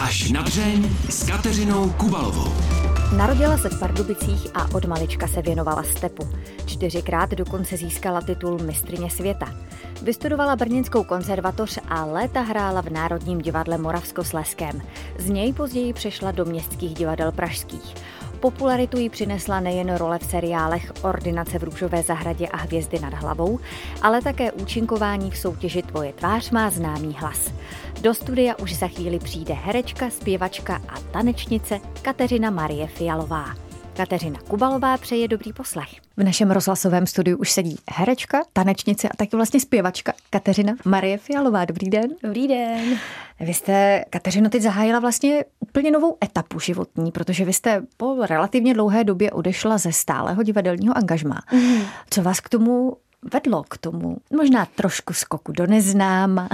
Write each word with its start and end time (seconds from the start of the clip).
Až 0.00 0.30
na 0.30 0.42
dřeň 0.42 0.90
s 1.08 1.26
Kateřinou 1.26 1.90
Kubalovou. 1.90 2.52
Narodila 3.16 3.58
se 3.58 3.68
v 3.68 3.78
Pardubicích 3.78 4.46
a 4.54 4.74
od 4.74 4.84
malička 4.84 5.28
se 5.28 5.42
věnovala 5.42 5.82
stepu. 5.82 6.28
Čtyřikrát 6.66 7.30
dokonce 7.30 7.76
získala 7.76 8.20
titul 8.20 8.58
mistrině 8.58 9.10
světa. 9.10 9.54
Vystudovala 10.02 10.56
Brněnskou 10.56 11.04
konzervatoř 11.04 11.78
a 11.88 12.04
léta 12.04 12.40
hrála 12.40 12.80
v 12.80 12.90
Národním 12.90 13.38
divadle 13.38 13.78
Moravskosleském. 13.78 14.82
Z 15.18 15.30
něj 15.30 15.52
později 15.52 15.92
přešla 15.92 16.30
do 16.30 16.44
městských 16.44 16.94
divadel 16.94 17.32
pražských. 17.32 17.94
Popularitu 18.40 18.98
jí 18.98 19.08
přinesla 19.08 19.60
nejen 19.60 19.94
role 19.94 20.18
v 20.18 20.24
seriálech 20.24 20.92
Ordinace 21.02 21.58
v 21.58 21.62
růžové 21.62 22.02
zahradě 22.02 22.48
a 22.48 22.56
Hvězdy 22.56 22.98
nad 22.98 23.14
hlavou, 23.14 23.60
ale 24.02 24.22
také 24.22 24.52
účinkování 24.52 25.30
v 25.30 25.38
soutěži 25.38 25.82
Tvoje 25.82 26.12
tvář 26.12 26.50
má 26.50 26.70
známý 26.70 27.16
hlas. 27.18 27.52
Do 28.02 28.14
studia 28.14 28.58
už 28.58 28.74
za 28.74 28.88
chvíli 28.88 29.18
přijde 29.18 29.54
herečka, 29.54 30.10
zpěvačka 30.10 30.82
a 30.88 31.00
tanečnice 31.00 31.80
Kateřina 32.02 32.50
Marie 32.50 32.86
Fialová. 32.86 33.44
Kateřina 33.96 34.38
Kubalová 34.48 34.96
přeje 34.98 35.28
dobrý 35.28 35.52
poslech. 35.52 35.88
V 36.16 36.22
našem 36.22 36.50
rozhlasovém 36.50 37.06
studiu 37.06 37.36
už 37.36 37.52
sedí 37.52 37.76
herečka, 37.90 38.42
tanečnice 38.52 39.08
a 39.08 39.16
taky 39.16 39.36
vlastně 39.36 39.60
zpěvačka 39.60 40.12
Kateřina 40.30 40.72
Marie 40.84 41.18
Fialová. 41.18 41.64
Dobrý 41.64 41.90
den. 41.90 42.10
Dobrý 42.22 42.48
den. 42.48 42.98
Vy 43.40 43.54
jste, 43.54 44.04
Kateřino, 44.10 44.50
teď 44.50 44.62
zahájila 44.62 45.00
vlastně 45.00 45.44
úplně 45.60 45.90
novou 45.90 46.16
etapu 46.24 46.60
životní, 46.60 47.12
protože 47.12 47.44
vy 47.44 47.52
jste 47.52 47.82
po 47.96 48.26
relativně 48.26 48.74
dlouhé 48.74 49.04
době 49.04 49.30
odešla 49.30 49.78
ze 49.78 49.92
stálého 49.92 50.42
divadelního 50.42 50.96
angažmá. 50.96 51.38
Mm. 51.52 51.80
Co 52.10 52.22
vás 52.22 52.40
k 52.40 52.48
tomu 52.48 52.96
vedlo 53.22 53.62
k 53.62 53.78
tomu? 53.78 54.16
Možná 54.36 54.66
trošku 54.66 55.12
skoku 55.12 55.52
do 55.52 55.66
neznáma. 55.66 56.48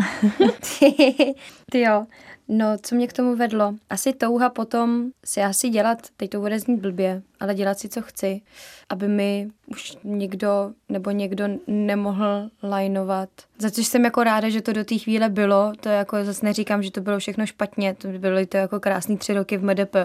Ty 1.71 1.81
jo, 1.81 2.07
no 2.49 2.67
co 2.83 2.95
mě 2.95 3.07
k 3.07 3.13
tomu 3.13 3.37
vedlo? 3.37 3.75
Asi 3.91 4.13
touha 4.13 4.51
potom 4.51 5.11
si 5.25 5.43
asi 5.43 5.69
dělat, 5.69 5.99
teď 6.17 6.31
to 6.31 6.41
bude 6.41 6.59
znít 6.59 6.81
blbě, 6.81 7.23
ale 7.41 7.55
dělat 7.55 7.79
si, 7.79 7.89
co 7.89 8.03
chci, 8.03 8.41
aby 8.89 9.09
mi 9.09 9.51
už 9.67 9.97
nikdo 10.05 10.73
nebo 10.89 11.11
někdo 11.11 11.45
nemohl 11.67 12.49
lajnovat. 12.63 13.29
Za 13.59 13.71
což 13.71 13.87
jsem 13.87 14.05
jako 14.05 14.25
ráda, 14.25 14.49
že 14.49 14.63
to 14.63 14.73
do 14.73 14.85
té 14.85 14.99
chvíle 14.99 15.29
bylo, 15.29 15.73
to 15.81 15.89
jako 15.89 16.25
zase 16.25 16.47
neříkám, 16.47 16.83
že 16.83 16.91
to 16.91 17.01
bylo 17.01 17.19
všechno 17.19 17.47
špatně, 17.47 17.95
to 17.95 18.09
byly 18.09 18.47
to 18.47 18.57
jako 18.57 18.81
krásný 18.81 19.19
tři 19.19 19.35
roky 19.35 19.57
v 19.57 19.65
MDP, 19.65 19.97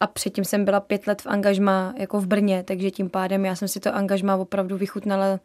a 0.00 0.06
předtím 0.06 0.44
jsem 0.44 0.64
byla 0.64 0.80
pět 0.80 1.06
let 1.06 1.22
v 1.22 1.26
angažmá 1.26 1.94
jako 1.96 2.20
v 2.20 2.26
Brně, 2.26 2.64
takže 2.66 2.90
tím 2.90 3.10
pádem 3.10 3.44
já 3.44 3.54
jsem 3.56 3.68
si 3.68 3.80
to 3.80 3.94
angažmá 3.94 4.36
opravdu 4.36 4.76
vychutnala 4.76 5.40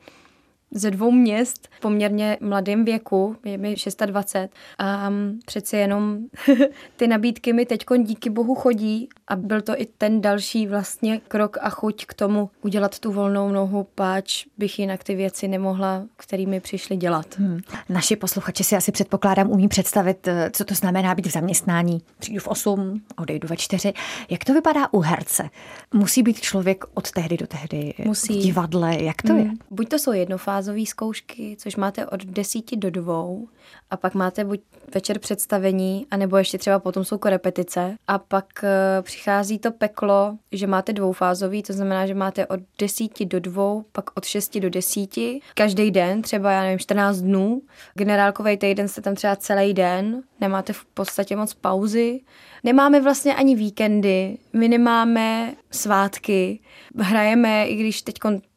ze 0.76 0.92
dvou 0.92 1.12
měst 1.12 1.68
v 1.78 1.80
poměrně 1.80 2.38
mladém 2.42 2.86
věku, 2.86 3.36
je 3.46 3.58
mi 3.58 3.76
26 4.06 4.54
a 4.78 5.12
přeci 5.46 5.78
jenom 5.78 6.18
ty 6.98 7.08
nabídky 7.08 7.54
mi 7.54 7.66
teď 7.66 7.86
díky 8.04 8.30
bohu 8.30 8.56
chodí 8.56 9.10
a 9.28 9.36
byl 9.36 9.62
to 9.62 9.82
i 9.82 9.86
ten 9.86 10.22
další 10.22 10.68
vlastně 10.68 11.22
krok 11.28 11.58
a 11.62 11.70
chuť 11.70 12.06
k 12.06 12.14
tomu 12.14 12.50
udělat 12.62 13.00
tu 13.00 13.12
volnou 13.12 13.52
nohu, 13.52 13.88
páč 13.96 14.46
bych 14.58 14.80
jinak 14.80 15.04
ty 15.04 15.16
věci 15.16 15.48
nemohla, 15.48 16.04
kterými 16.18 16.60
přišli 16.60 16.98
dělat. 16.98 17.38
Hmm. 17.38 17.60
Naši 17.90 18.16
posluchači 18.16 18.64
si 18.64 18.76
asi 18.76 18.92
předpokládám 18.92 19.52
umí 19.52 19.68
představit, 19.68 20.28
eh, 20.28 20.50
co 20.54 20.66
to 20.66 20.74
znamená 20.74 21.16
být 21.16 21.28
v 21.28 21.32
zaměstnání. 21.32 22.02
Přijdu 22.20 22.40
v 22.40 22.48
8, 22.48 23.02
odejdu 23.18 23.48
ve 23.48 23.58
4. 23.58 23.94
Jak 24.30 24.44
to 24.44 24.54
vypadá 24.54 24.94
u 24.94 25.00
herce? 25.00 25.50
Musí 25.94 26.24
být 26.24 26.42
člověk 26.42 26.86
od 26.94 27.12
tehdy 27.12 27.38
do 27.38 27.48
tehdy 27.48 27.94
Musí. 28.06 28.40
v 28.40 28.44
divadle? 28.44 29.04
Jak 29.04 29.22
to 29.22 29.34
hmm. 29.34 29.42
je? 29.42 29.52
Buď 29.72 29.90
to 29.90 30.00
jsou 30.00 30.12
jednofázové 30.66 30.86
zkoušky, 30.86 31.56
což 31.60 31.76
máte 31.76 32.06
od 32.06 32.26
10 32.26 32.76
do 32.76 32.92
2 32.92 33.26
a 33.90 33.98
pak 33.98 34.14
máte 34.14 34.44
buď 34.44 34.60
večer 34.94 35.20
představení, 35.20 36.08
anebo 36.12 36.38
ještě 36.38 36.58
třeba 36.58 36.80
potom 36.80 37.06
jsou 37.06 37.18
korepetice 37.18 37.96
a 38.08 38.18
pak 38.18 38.46
uh, 38.64 39.04
přichází 39.04 39.60
to 39.60 39.72
peklo, 39.72 40.38
že 40.52 40.68
máte 40.68 40.94
dvoufázový, 40.94 41.64
to 41.64 41.74
znamená, 41.74 42.08
že 42.08 42.14
máte 42.14 42.48
od 42.48 42.60
10 42.80 43.26
do 43.26 43.40
2, 43.40 43.84
pak 43.92 44.18
od 44.18 44.26
6 44.26 44.58
do 44.58 44.70
10, 44.70 45.10
každý 45.54 45.92
den, 45.92 46.22
třeba 46.22 46.52
já 46.52 46.62
nevím, 46.64 46.80
14 46.80 47.18
dnů. 47.18 47.62
Generálkový 47.94 48.58
týden 48.58 48.88
jste 48.88 49.02
tam 49.02 49.16
třeba 49.16 49.36
celý 49.36 49.74
den, 49.74 50.24
nemáte 50.42 50.74
v 50.74 50.86
podstatě 50.86 51.36
moc 51.36 51.54
pauzy. 51.54 52.22
Nemáme 52.64 53.02
vlastně 53.02 53.36
ani 53.36 53.56
víkendy, 53.56 54.38
my 54.54 54.68
nemáme 54.68 55.54
svátky, 55.72 56.60
hrajeme, 56.98 57.68
i 57.68 57.76
když 57.76 58.02
teď 58.02 58.16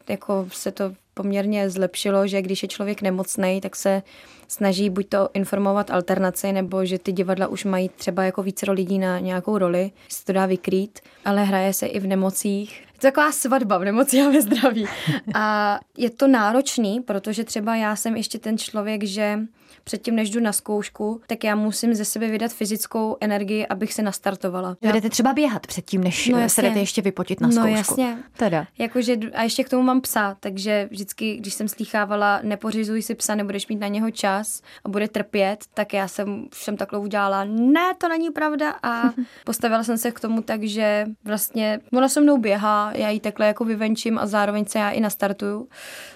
jako 0.08 0.46
se 0.52 0.72
to 0.72 0.94
poměrně 1.18 1.70
zlepšilo, 1.70 2.26
že 2.26 2.42
když 2.42 2.62
je 2.62 2.68
člověk 2.68 3.02
nemocný, 3.02 3.60
tak 3.60 3.76
se 3.76 4.02
snaží 4.48 4.90
buď 4.90 5.08
to 5.08 5.28
informovat 5.34 5.90
alternaci, 5.90 6.52
nebo 6.52 6.84
že 6.84 6.98
ty 6.98 7.12
divadla 7.12 7.46
už 7.46 7.64
mají 7.64 7.88
třeba 7.88 8.24
jako 8.24 8.42
více 8.42 8.70
lidí 8.70 8.98
na 8.98 9.18
nějakou 9.18 9.58
roli, 9.58 9.90
se 10.08 10.24
to 10.24 10.32
dá 10.32 10.46
vykrýt, 10.46 11.00
ale 11.24 11.44
hraje 11.44 11.72
se 11.72 11.86
i 11.86 12.00
v 12.00 12.06
nemocích. 12.06 12.80
Je 12.80 13.00
to 13.00 13.06
taková 13.06 13.32
svatba 13.32 13.78
v 13.78 13.84
nemoci 13.84 14.20
a 14.20 14.30
ve 14.30 14.42
zdraví. 14.42 14.86
A 15.34 15.78
je 15.96 16.10
to 16.10 16.28
náročný, 16.28 17.00
protože 17.00 17.44
třeba 17.44 17.76
já 17.76 17.96
jsem 17.96 18.16
ještě 18.16 18.38
ten 18.38 18.58
člověk, 18.58 19.04
že 19.04 19.38
předtím, 19.84 20.14
než 20.14 20.30
jdu 20.30 20.40
na 20.40 20.52
zkoušku, 20.52 21.20
tak 21.26 21.44
já 21.44 21.54
musím 21.54 21.94
ze 21.94 22.04
sebe 22.04 22.28
vydat 22.28 22.52
fyzickou 22.52 23.16
energii, 23.20 23.66
abych 23.66 23.94
se 23.94 24.02
nastartovala. 24.02 24.76
Jdete 24.82 25.10
třeba 25.10 25.32
běhat 25.32 25.66
předtím, 25.66 26.04
než 26.04 26.28
no, 26.28 26.48
se 26.48 26.62
jdete 26.62 26.78
ještě 26.78 27.02
vypotit 27.02 27.40
na 27.40 27.48
no, 27.48 27.52
zkoušku. 27.52 27.70
No 27.70 27.76
jasně. 27.76 28.18
Teda. 28.36 28.66
Jakože, 28.78 29.16
a 29.34 29.42
ještě 29.42 29.64
k 29.64 29.68
tomu 29.68 29.82
mám 29.82 30.00
psa, 30.00 30.36
takže 30.40 30.88
vždycky, 30.90 31.36
když 31.36 31.54
jsem 31.54 31.68
slýchávala, 31.68 32.40
nepořizuj 32.42 33.02
si 33.02 33.14
psa, 33.14 33.34
nebudeš 33.34 33.68
mít 33.68 33.80
na 33.80 33.88
něho 33.88 34.10
čas 34.10 34.62
a 34.84 34.88
bude 34.88 35.08
trpět, 35.08 35.64
tak 35.74 35.92
já 35.92 36.08
jsem 36.08 36.46
všem 36.54 36.76
takhle 36.76 36.98
udělala, 36.98 37.44
ne, 37.44 37.94
to 37.98 38.08
není 38.08 38.30
pravda 38.30 38.74
a 38.82 39.02
postavila 39.44 39.84
jsem 39.84 39.98
se 39.98 40.10
k 40.10 40.20
tomu 40.20 40.42
tak, 40.42 40.62
že 40.62 41.06
vlastně 41.24 41.80
ona 41.92 42.08
se 42.08 42.20
mnou 42.20 42.38
běhá, 42.38 42.92
já 42.94 43.08
ji 43.08 43.20
takhle 43.20 43.46
jako 43.46 43.64
vyvenčím 43.64 44.18
a 44.18 44.26
zároveň 44.26 44.64
se 44.64 44.78
já 44.78 44.90
i 44.90 45.00
nastartuju, 45.00 45.68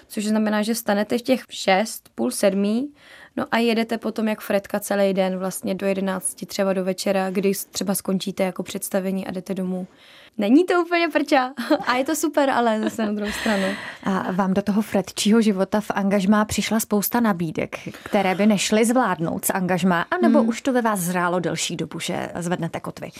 což 0.07 0.25
znamená, 0.25 0.61
že 0.61 0.73
vstanete 0.73 1.17
v 1.17 1.21
těch 1.21 1.43
šest, 1.49 2.09
půl 2.15 2.31
sedmí, 2.31 2.93
No 3.37 3.45
a 3.51 3.57
jedete 3.57 3.97
potom 3.97 4.27
jak 4.27 4.41
Fredka 4.41 4.79
celý 4.79 5.13
den 5.13 5.37
vlastně 5.37 5.75
do 5.75 5.87
11 5.87 6.45
třeba 6.45 6.73
do 6.73 6.83
večera, 6.83 7.29
kdy 7.29 7.51
třeba 7.71 7.95
skončíte 7.95 8.43
jako 8.43 8.63
představení 8.63 9.27
a 9.27 9.31
jdete 9.31 9.53
domů. 9.53 9.87
Není 10.37 10.65
to 10.65 10.81
úplně 10.81 11.07
prča 11.09 11.53
a 11.87 11.95
je 11.95 12.05
to 12.05 12.15
super, 12.15 12.49
ale 12.49 12.79
zase 12.79 13.05
na 13.05 13.11
druhou 13.11 13.31
stranu. 13.31 13.65
A 14.03 14.31
vám 14.31 14.53
do 14.53 14.61
toho 14.61 14.81
Fredčího 14.81 15.41
života 15.41 15.81
v 15.81 15.91
angažmá 15.91 16.45
přišla 16.45 16.79
spousta 16.79 17.19
nabídek, 17.19 17.79
které 18.03 18.35
by 18.35 18.45
nešly 18.45 18.85
zvládnout 18.85 19.45
z 19.45 19.49
angažmá, 19.49 20.01
anebo 20.01 20.39
hmm. 20.39 20.49
už 20.49 20.61
to 20.61 20.73
ve 20.73 20.81
vás 20.81 20.99
zrálo 20.99 21.39
delší 21.39 21.75
dobu, 21.75 21.99
že 21.99 22.29
zvednete 22.35 22.79
kotvy? 22.79 23.11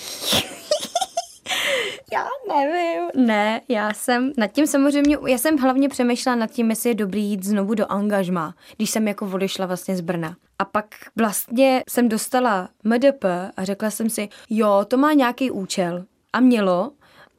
Já 2.14 2.28
nevím. 2.48 3.28
Ne, 3.28 3.62
já 3.70 3.94
jsem 3.94 4.32
nad 4.38 4.48
tím 4.48 4.68
samozřejmě, 4.68 5.18
já 5.28 5.38
jsem 5.38 5.58
hlavně 5.58 5.90
přemýšlela 5.90 6.36
nad 6.36 6.52
tím, 6.52 6.70
jestli 6.70 6.90
je 6.90 6.96
dobrý 6.96 7.24
jít 7.24 7.44
znovu 7.44 7.74
do 7.74 7.92
angažma, 7.92 8.56
když 8.78 8.90
jsem 8.90 9.08
jako 9.08 9.26
odešla 9.34 9.66
vlastně 9.66 9.96
z 9.96 10.02
Brna. 10.02 10.36
A 10.60 10.66
pak 10.66 10.86
vlastně 11.16 11.84
jsem 11.90 12.10
dostala 12.10 12.70
MDP 12.84 13.26
a 13.58 13.64
řekla 13.64 13.90
jsem 13.90 14.10
si, 14.10 14.30
jo, 14.50 14.86
to 14.88 14.98
má 14.98 15.14
nějaký 15.14 15.52
účel. 15.52 16.06
A 16.34 16.40
mělo, 16.40 16.92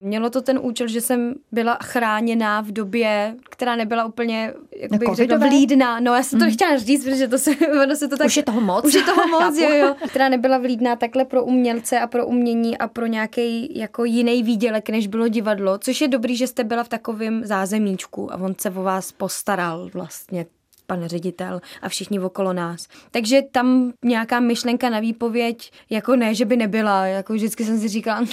Mělo 0.04 0.30
to 0.30 0.42
ten 0.42 0.58
účel, 0.62 0.88
že 0.88 1.00
jsem 1.00 1.34
byla 1.52 1.78
chráněná 1.82 2.60
v 2.60 2.72
době, 2.72 3.36
která 3.50 3.76
nebyla 3.76 4.04
úplně, 4.04 4.52
jak 4.76 4.90
bych 4.90 5.08
no, 5.08 5.14
řekla, 5.14 5.36
vlídná. 5.36 6.00
No 6.00 6.14
já 6.14 6.22
jsem 6.22 6.38
to 6.38 6.44
mm. 6.44 6.48
nechtěla 6.48 6.78
říct, 6.78 7.04
protože 7.04 7.28
to 7.28 7.38
se, 7.38 7.50
ono 7.82 7.96
se 7.96 8.08
to 8.08 8.16
tak... 8.16 8.26
Už 8.26 8.36
je 8.36 8.42
toho 8.42 8.60
moc. 8.60 8.84
Už 8.84 8.94
je 8.94 9.02
toho 9.02 9.28
moc, 9.28 9.58
jo, 9.58 9.70
jo. 9.70 9.96
Která 10.08 10.28
nebyla 10.28 10.58
vlídná 10.58 10.96
takhle 10.96 11.24
pro 11.24 11.44
umělce 11.44 12.00
a 12.00 12.06
pro 12.06 12.26
umění 12.26 12.78
a 12.78 12.88
pro 12.88 13.06
nějaký 13.06 13.78
jako 13.78 14.04
jiný 14.04 14.42
výdělek, 14.42 14.90
než 14.90 15.06
bylo 15.06 15.28
divadlo. 15.28 15.78
Což 15.78 16.00
je 16.00 16.08
dobrý, 16.08 16.36
že 16.36 16.46
jste 16.46 16.64
byla 16.64 16.84
v 16.84 16.88
takovém 16.88 17.44
zázemíčku 17.44 18.32
a 18.32 18.36
on 18.36 18.54
se 18.60 18.70
o 18.70 18.82
vás 18.82 19.12
postaral 19.12 19.90
vlastně 19.94 20.46
pan 20.86 21.04
ředitel 21.06 21.60
a 21.82 21.88
všichni 21.88 22.20
okolo 22.20 22.52
nás. 22.52 22.86
Takže 23.10 23.42
tam 23.52 23.92
nějaká 24.04 24.40
myšlenka 24.40 24.90
na 24.90 25.00
výpověď, 25.00 25.72
jako 25.90 26.16
ne, 26.16 26.34
že 26.34 26.44
by 26.44 26.56
nebyla, 26.56 27.06
jako 27.06 27.32
vždycky 27.32 27.64
jsem 27.64 27.78
si 27.78 27.88
říkala 27.88 28.24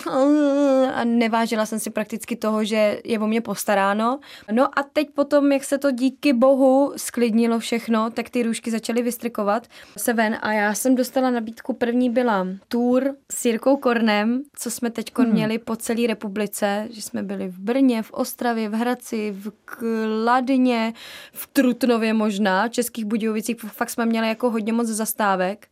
a 0.94 1.04
nevážila 1.04 1.66
jsem 1.66 1.80
si 1.80 1.90
prakticky 1.90 2.36
toho, 2.36 2.64
že 2.64 3.02
je 3.04 3.20
o 3.20 3.28
mě 3.28 3.42
postaráno. 3.42 4.20
No 4.52 4.80
a 4.80 4.84
teď 4.94 5.10
potom, 5.10 5.52
jak 5.52 5.64
se 5.64 5.78
to 5.78 5.92
díky 5.92 6.34
bohu 6.34 6.94
sklidnilo 6.98 7.60
všechno, 7.60 8.10
tak 8.10 8.30
ty 8.30 8.44
růžky 8.44 8.72
začaly 8.72 9.02
vystrikovat 9.02 9.68
se 9.98 10.14
ven 10.14 10.38
a 10.42 10.54
já 10.54 10.74
jsem 10.74 10.96
dostala 10.96 11.30
nabídku, 11.30 11.74
první 11.74 12.10
byla 12.10 12.48
tour 12.68 13.16
s 13.32 13.46
Jirkou 13.46 13.78
Kornem, 13.78 14.42
co 14.56 14.72
jsme 14.72 14.90
teď 14.90 15.18
hmm. 15.18 15.32
měli 15.32 15.60
po 15.60 15.76
celé 15.76 16.08
republice, 16.08 16.88
že 16.90 17.02
jsme 17.02 17.24
byli 17.24 17.48
v 17.48 17.60
Brně, 17.60 18.04
v 18.04 18.12
Ostravě, 18.12 18.70
v 18.70 18.74
Hradci, 18.74 19.32
v 19.32 19.52
Kladně, 19.66 20.94
v 21.34 21.48
Trutnově 21.48 22.14
možná 22.14 22.41
možná, 22.42 22.68
Českých 22.68 23.06
Budějovicích, 23.06 23.58
fakt 23.60 23.90
jsme 23.90 24.06
měli 24.06 24.28
jako 24.28 24.50
hodně 24.50 24.74
moc 24.74 24.88
zastávek. 24.88 25.68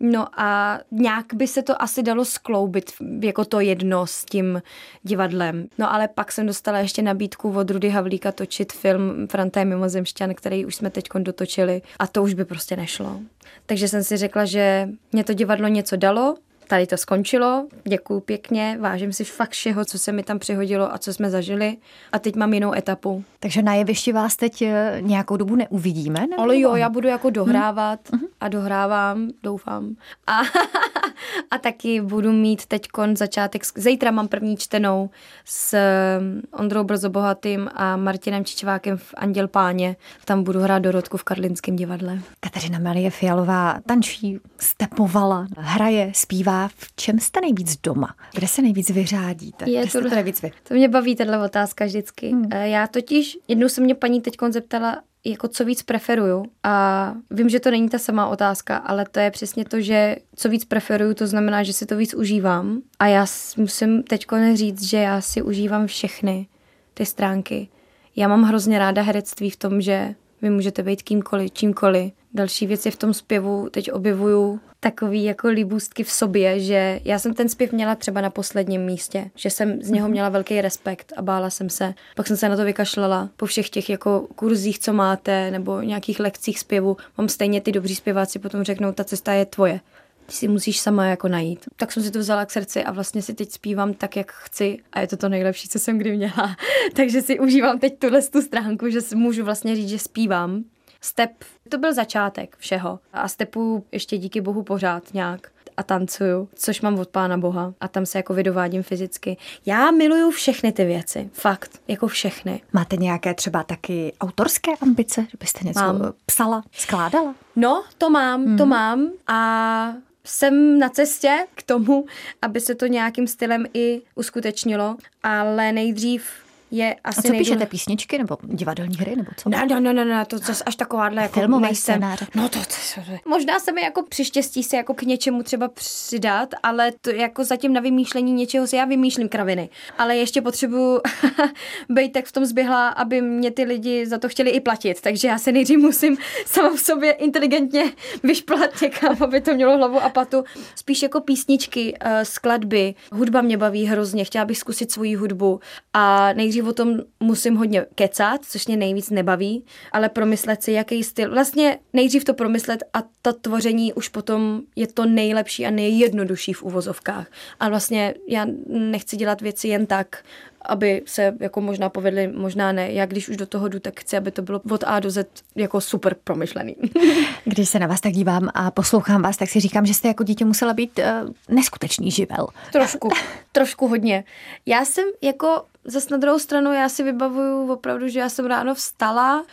No 0.00 0.26
a 0.40 0.80
nějak 0.90 1.26
by 1.34 1.46
se 1.46 1.62
to 1.62 1.82
asi 1.82 2.02
dalo 2.02 2.24
skloubit 2.24 2.92
jako 3.20 3.44
to 3.44 3.60
jedno 3.60 4.06
s 4.06 4.24
tím 4.24 4.62
divadlem. 5.02 5.66
No 5.78 5.92
ale 5.92 6.08
pak 6.08 6.32
jsem 6.32 6.46
dostala 6.46 6.78
ještě 6.78 7.02
nabídku 7.02 7.52
od 7.52 7.70
Rudy 7.70 7.90
Havlíka 7.90 8.32
točit 8.32 8.72
film 8.72 9.26
Franté 9.30 9.64
mimozemšťan, 9.64 10.34
který 10.34 10.66
už 10.66 10.74
jsme 10.74 10.90
teď 10.90 11.04
dotočili 11.18 11.82
a 11.98 12.06
to 12.06 12.22
už 12.22 12.34
by 12.34 12.44
prostě 12.44 12.76
nešlo. 12.76 13.20
Takže 13.66 13.88
jsem 13.88 14.04
si 14.04 14.16
řekla, 14.16 14.44
že 14.44 14.88
mě 15.12 15.24
to 15.24 15.34
divadlo 15.34 15.68
něco 15.68 15.96
dalo, 15.96 16.36
tady 16.68 16.86
to 16.86 16.96
skončilo, 16.96 17.66
děkuju 17.84 18.20
pěkně, 18.20 18.78
vážím 18.80 19.12
si 19.12 19.24
fakt 19.24 19.50
všeho, 19.50 19.84
co 19.84 19.98
se 19.98 20.12
mi 20.12 20.22
tam 20.22 20.38
přihodilo 20.38 20.94
a 20.94 20.98
co 20.98 21.14
jsme 21.14 21.30
zažili 21.30 21.76
a 22.12 22.18
teď 22.18 22.36
mám 22.36 22.54
jinou 22.54 22.74
etapu. 22.74 23.24
Takže 23.40 23.62
na 23.62 23.74
jevišti 23.74 24.12
vás 24.12 24.36
teď 24.36 24.62
eh, 24.62 24.98
nějakou 25.00 25.36
dobu 25.36 25.56
neuvidíme? 25.56 26.20
Nebo? 26.20 26.42
Ale 26.42 26.60
jo, 26.60 26.74
já 26.74 26.88
budu 26.88 27.08
jako 27.08 27.30
dohrávat 27.30 28.00
hmm. 28.12 28.26
a 28.40 28.48
dohrávám, 28.48 29.30
doufám. 29.42 29.96
A, 30.26 30.40
a 31.50 31.58
taky 31.58 32.00
budu 32.00 32.32
mít 32.32 32.66
teď 32.66 32.86
začátek, 33.14 33.62
zítra 33.76 34.10
mám 34.10 34.28
první 34.28 34.56
čtenou 34.56 35.10
s 35.44 35.76
um, 36.18 36.42
Ondrou 36.52 36.84
Brzobohatým 36.84 37.70
a 37.74 37.96
Martinem 37.96 38.44
Čičvákem 38.44 38.96
v 38.96 39.14
Anděl 39.16 39.48
Páně. 39.48 39.96
Tam 40.24 40.44
budu 40.44 40.60
hrát 40.60 40.78
Dorotku 40.78 41.16
v 41.16 41.24
Karlinském 41.24 41.76
divadle. 41.76 42.18
Kateřina 42.40 42.78
Marie 42.78 43.10
Fialová 43.10 43.80
tančí, 43.86 44.38
stepovala, 44.58 45.46
hraje, 45.56 46.12
zpívá. 46.14 46.53
V 46.76 46.96
čem 46.96 47.18
jste 47.18 47.40
nejvíc 47.40 47.76
doma? 47.76 48.14
Kde 48.34 48.48
se 48.48 48.62
nejvíc 48.62 48.90
vyřádíte? 48.90 49.70
Je 49.70 49.86
to, 49.86 50.02
to 50.02 50.08
nejvíc 50.08 50.42
vy? 50.42 50.52
To 50.68 50.74
mě 50.74 50.88
baví, 50.88 51.16
tahle 51.16 51.44
otázka 51.44 51.84
vždycky. 51.84 52.30
Hmm. 52.30 52.48
Eh, 52.50 52.68
já 52.68 52.86
totiž, 52.86 53.38
jednou 53.48 53.68
se 53.68 53.80
mě 53.80 53.94
paní 53.94 54.20
teď 54.20 54.34
zeptala, 54.50 55.02
jako 55.24 55.48
co 55.48 55.64
víc 55.64 55.82
preferuju. 55.82 56.44
A 56.62 57.14
vím, 57.30 57.48
že 57.48 57.60
to 57.60 57.70
není 57.70 57.88
ta 57.88 57.98
samá 57.98 58.26
otázka, 58.26 58.76
ale 58.76 59.06
to 59.10 59.20
je 59.20 59.30
přesně 59.30 59.64
to, 59.64 59.80
že 59.80 60.16
co 60.36 60.48
víc 60.48 60.64
preferuju, 60.64 61.14
to 61.14 61.26
znamená, 61.26 61.62
že 61.62 61.72
si 61.72 61.86
to 61.86 61.96
víc 61.96 62.14
užívám. 62.14 62.80
A 62.98 63.06
já 63.06 63.26
musím 63.56 64.02
teď 64.02 64.26
říct, 64.54 64.82
že 64.82 64.96
já 64.96 65.20
si 65.20 65.42
užívám 65.42 65.86
všechny 65.86 66.46
ty 66.94 67.06
stránky. 67.06 67.68
Já 68.16 68.28
mám 68.28 68.42
hrozně 68.42 68.78
ráda 68.78 69.02
herectví 69.02 69.50
v 69.50 69.56
tom, 69.56 69.80
že 69.80 70.14
vy 70.42 70.50
můžete 70.50 70.82
být 70.82 71.02
kýmkoliv, 71.02 71.52
čímkoliv. 71.52 72.12
Další 72.34 72.66
věc 72.66 72.86
je 72.86 72.92
v 72.92 72.96
tom 72.96 73.14
zpěvu, 73.14 73.68
teď 73.70 73.92
objevuju 73.92 74.60
takový 74.84 75.24
jako 75.24 75.48
líbůstky 75.48 76.04
v 76.04 76.10
sobě, 76.10 76.60
že 76.60 77.00
já 77.04 77.18
jsem 77.18 77.34
ten 77.34 77.48
zpěv 77.48 77.72
měla 77.72 77.94
třeba 77.94 78.20
na 78.20 78.30
posledním 78.30 78.84
místě, 78.84 79.30
že 79.36 79.50
jsem 79.50 79.82
z 79.82 79.90
něho 79.90 80.06
mhm. 80.06 80.12
měla 80.12 80.28
velký 80.28 80.60
respekt 80.60 81.12
a 81.16 81.22
bála 81.22 81.50
jsem 81.50 81.70
se. 81.70 81.94
Pak 82.16 82.26
jsem 82.26 82.36
se 82.36 82.48
na 82.48 82.56
to 82.56 82.64
vykašlala 82.64 83.30
po 83.36 83.46
všech 83.46 83.70
těch 83.70 83.90
jako 83.90 84.26
kurzích, 84.34 84.78
co 84.78 84.92
máte, 84.92 85.50
nebo 85.50 85.80
nějakých 85.80 86.20
lekcích 86.20 86.58
zpěvu. 86.58 86.96
Mám 87.18 87.28
stejně 87.28 87.60
ty 87.60 87.72
dobří 87.72 87.94
zpěváci 87.94 88.38
potom 88.38 88.62
řeknou, 88.62 88.92
ta 88.92 89.04
cesta 89.04 89.32
je 89.32 89.46
tvoje 89.46 89.80
ty 90.26 90.32
si 90.32 90.48
musíš 90.48 90.80
sama 90.80 91.06
jako 91.06 91.28
najít. 91.28 91.68
Tak 91.76 91.92
jsem 91.92 92.02
si 92.02 92.10
to 92.10 92.18
vzala 92.18 92.46
k 92.46 92.50
srdci 92.50 92.84
a 92.84 92.92
vlastně 92.92 93.22
si 93.22 93.34
teď 93.34 93.50
zpívám 93.50 93.94
tak, 93.94 94.16
jak 94.16 94.32
chci 94.32 94.78
a 94.92 95.00
je 95.00 95.06
to 95.06 95.16
to 95.16 95.28
nejlepší, 95.28 95.68
co 95.68 95.78
jsem 95.78 95.98
kdy 95.98 96.16
měla. 96.16 96.56
Takže 96.96 97.22
si 97.22 97.40
užívám 97.40 97.78
teď 97.78 97.98
tuhle 97.98 98.22
tu 98.22 98.42
stránku, 98.42 98.88
že 98.88 99.00
si 99.00 99.16
můžu 99.16 99.44
vlastně 99.44 99.76
říct, 99.76 99.88
že 99.88 99.98
zpívám. 99.98 100.64
Step, 101.00 101.30
to 101.68 101.78
byl 101.78 101.94
začátek 101.94 102.56
všeho 102.58 103.00
a 103.12 103.28
stepu 103.28 103.84
ještě 103.92 104.18
díky 104.18 104.40
bohu 104.40 104.62
pořád 104.62 105.14
nějak 105.14 105.54
a 105.76 105.82
tancuju, 105.82 106.48
což 106.54 106.80
mám 106.80 106.98
od 106.98 107.08
Pána 107.08 107.38
Boha 107.38 107.74
a 107.80 107.88
tam 107.88 108.06
se 108.06 108.18
jako 108.18 108.34
vydovádím 108.34 108.82
fyzicky. 108.82 109.36
Já 109.66 109.90
miluju 109.90 110.30
všechny 110.30 110.72
ty 110.72 110.84
věci, 110.84 111.30
fakt, 111.32 111.80
jako 111.88 112.06
všechny. 112.06 112.62
Máte 112.72 112.96
nějaké 112.96 113.34
třeba 113.34 113.62
taky 113.62 114.12
autorské 114.20 114.70
ambice, 114.82 115.26
že 115.30 115.36
byste 115.40 115.64
něco 115.64 115.80
mám. 115.80 116.12
psala, 116.26 116.62
skládala? 116.72 117.34
No, 117.56 117.84
to 117.98 118.10
mám, 118.10 118.44
hmm. 118.44 118.58
to 118.58 118.66
mám 118.66 119.10
a 119.26 119.94
jsem 120.24 120.78
na 120.78 120.88
cestě 120.88 121.46
k 121.54 121.62
tomu, 121.62 122.04
aby 122.42 122.60
se 122.60 122.74
to 122.74 122.86
nějakým 122.86 123.26
stylem 123.26 123.66
i 123.74 124.02
uskutečnilo, 124.14 124.96
ale 125.22 125.72
nejdřív 125.72 126.43
je 126.76 126.96
asi 127.04 127.18
A 127.18 127.22
co 127.22 127.28
nejdu... 127.28 127.44
píšete, 127.44 127.66
písničky 127.66 128.18
nebo 128.18 128.36
divadelní 128.42 128.96
hry 128.96 129.16
nebo 129.16 129.30
co? 129.36 129.48
Ne, 129.48 129.66
ne, 129.66 129.80
ne, 129.80 129.94
ne, 129.94 130.04
ne 130.04 130.24
to 130.24 130.38
zase 130.38 130.64
až 130.64 130.76
takováhle 130.76 131.22
jako 131.22 131.40
Filmové 131.40 131.66
nejsem. 131.66 131.94
Scénáře. 131.94 132.26
No 132.34 132.48
to, 132.48 132.58
to, 132.58 132.64
to, 132.94 133.28
možná 133.28 133.58
se 133.58 133.72
mi 133.72 133.82
jako 133.82 134.02
přištěstí 134.02 134.62
se 134.62 134.76
jako 134.76 134.94
k 134.94 135.02
něčemu 135.02 135.42
třeba 135.42 135.68
přidat, 135.68 136.48
ale 136.62 136.92
to 137.00 137.10
jako 137.10 137.44
zatím 137.44 137.72
na 137.72 137.80
vymýšlení 137.80 138.32
něčeho 138.32 138.66
si 138.66 138.76
já 138.76 138.84
vymýšlím 138.84 139.28
kraviny. 139.28 139.68
Ale 139.98 140.16
ještě 140.16 140.42
potřebuju 140.42 141.00
být 141.88 142.12
tak 142.12 142.26
v 142.26 142.32
tom 142.32 142.44
zběhla, 142.44 142.88
aby 142.88 143.20
mě 143.20 143.50
ty 143.50 143.64
lidi 143.64 144.06
za 144.06 144.18
to 144.18 144.28
chtěli 144.28 144.50
i 144.50 144.60
platit. 144.60 145.00
Takže 145.00 145.28
já 145.28 145.38
se 145.38 145.52
nejdřív 145.52 145.78
musím 145.78 146.16
sama 146.46 146.70
v 146.76 146.80
sobě 146.80 147.12
inteligentně 147.12 147.84
vyšplat 148.22 148.82
někam, 148.82 149.16
aby 149.20 149.40
to 149.40 149.54
mělo 149.54 149.76
hlavu 149.76 150.00
a 150.00 150.08
patu. 150.08 150.44
Spíš 150.74 151.02
jako 151.02 151.20
písničky, 151.20 151.96
eh, 152.00 152.24
skladby. 152.24 152.94
Hudba 153.12 153.42
mě 153.42 153.56
baví 153.56 153.86
hrozně, 153.86 154.24
chtěla 154.24 154.44
bych 154.44 154.58
zkusit 154.58 154.92
svoji 154.92 155.14
hudbu 155.14 155.60
a 155.92 156.32
nejdřív 156.32 156.63
o 156.68 156.72
tom 156.72 156.98
musím 157.20 157.56
hodně 157.56 157.86
kecat, 157.94 158.44
což 158.44 158.66
mě 158.66 158.76
nejvíc 158.76 159.10
nebaví, 159.10 159.64
ale 159.92 160.08
promyslet 160.08 160.62
si, 160.62 160.72
jaký 160.72 161.04
styl. 161.04 161.30
Vlastně 161.30 161.78
nejdřív 161.92 162.24
to 162.24 162.34
promyslet 162.34 162.82
a 162.92 163.02
to 163.22 163.32
tvoření 163.32 163.92
už 163.92 164.08
potom 164.08 164.60
je 164.76 164.86
to 164.86 165.06
nejlepší 165.06 165.66
a 165.66 165.70
nejjednodušší 165.70 166.52
v 166.52 166.62
uvozovkách. 166.62 167.26
A 167.60 167.68
vlastně 167.68 168.14
já 168.28 168.46
nechci 168.66 169.16
dělat 169.16 169.40
věci 169.40 169.68
jen 169.68 169.86
tak, 169.86 170.24
aby 170.64 171.02
se 171.06 171.34
jako 171.40 171.60
možná 171.60 171.88
povedly, 171.88 172.28
možná 172.28 172.72
ne. 172.72 172.92
Já 172.92 173.06
když 173.06 173.28
už 173.28 173.36
do 173.36 173.46
toho 173.46 173.68
jdu, 173.68 173.78
tak 173.78 174.00
chci, 174.00 174.16
aby 174.16 174.30
to 174.30 174.42
bylo 174.42 174.60
od 174.70 174.84
A 174.86 175.00
do 175.00 175.10
Z 175.10 175.26
jako 175.54 175.80
super 175.80 176.16
promyšlený. 176.24 176.76
když 177.44 177.68
se 177.68 177.78
na 177.78 177.86
vás 177.86 178.00
tak 178.00 178.12
dívám 178.12 178.48
a 178.54 178.70
poslouchám 178.70 179.22
vás, 179.22 179.36
tak 179.36 179.48
si 179.48 179.60
říkám, 179.60 179.86
že 179.86 179.94
jste 179.94 180.08
jako 180.08 180.24
dítě 180.24 180.44
musela 180.44 180.74
být 180.74 180.98
uh, 180.98 181.30
neskutečný 181.48 182.10
živel. 182.10 182.46
Trošku, 182.72 183.08
trošku 183.52 183.88
hodně. 183.88 184.24
Já 184.66 184.84
jsem 184.84 185.04
jako 185.22 185.62
Zas 185.84 186.08
na 186.08 186.16
druhou 186.16 186.38
stranu 186.38 186.72
já 186.72 186.88
si 186.88 187.02
vybavuju 187.02 187.72
opravdu, 187.72 188.08
že 188.08 188.20
já 188.20 188.28
jsem 188.28 188.46
ráno 188.46 188.74
vstala, 188.74 189.44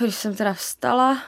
když 0.00 0.14
jsem 0.14 0.34
teda 0.34 0.54
vstala, 0.54 1.18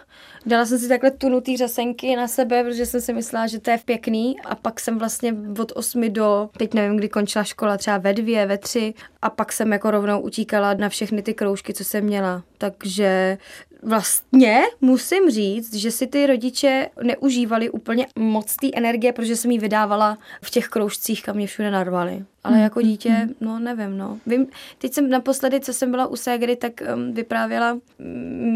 Dala 0.47 0.67
jsem 0.67 0.79
si 0.79 0.89
takhle 0.89 1.11
tunutý 1.11 1.57
řasenky 1.57 2.17
na 2.17 2.29
sebe, 2.29 2.65
protože 2.65 2.87
jsem 2.87 3.01
si 3.01 3.13
myslela, 3.13 3.47
že 3.47 3.61
to 3.61 3.71
je 3.71 3.79
pěkný 3.85 4.41
a 4.41 4.55
pak 4.55 4.81
jsem 4.81 4.99
vlastně 4.99 5.35
od 5.59 5.73
8 5.75 6.13
do, 6.13 6.51
teď 6.57 6.75
nevím, 6.75 6.97
kdy 6.97 7.09
končila 7.09 7.45
škola, 7.45 7.77
třeba 7.77 7.99
ve 7.99 8.15
dvě, 8.15 8.47
ve 8.47 8.59
tři 8.59 8.95
a 9.23 9.31
pak 9.31 9.53
jsem 9.53 9.73
jako 9.73 9.91
rovnou 9.91 10.21
utíkala 10.21 10.75
na 10.75 10.89
všechny 10.89 11.23
ty 11.23 11.35
kroužky, 11.35 11.75
co 11.75 11.85
jsem 11.85 12.05
měla. 12.05 12.43
Takže 12.59 13.39
vlastně 13.83 14.63
musím 14.81 15.31
říct, 15.31 15.75
že 15.75 15.91
si 15.91 16.07
ty 16.07 16.27
rodiče 16.27 16.89
neužívali 17.03 17.71
úplně 17.71 18.07
moc 18.19 18.57
té 18.57 18.69
energie, 18.75 19.13
protože 19.13 19.37
jsem 19.37 19.51
ji 19.51 19.59
vydávala 19.59 20.19
v 20.43 20.51
těch 20.51 20.69
kroužcích, 20.69 21.23
kam 21.23 21.37
mě 21.37 21.47
všude 21.47 21.71
narvali. 21.71 22.25
Ale 22.45 22.57
mm. 22.57 22.63
jako 22.63 22.83
dítě, 22.83 23.11
mm. 23.11 23.35
no 23.41 23.59
nevím, 23.59 23.99
no. 23.99 24.19
Vím, 24.27 24.47
teď 24.79 24.93
jsem 24.93 25.11
naposledy, 25.11 25.61
co 25.61 25.73
jsem 25.73 25.91
byla 25.91 26.07
u 26.07 26.17
Ségry, 26.17 26.57
tak 26.57 26.73
um, 26.95 27.13
vyprávěla 27.13 27.79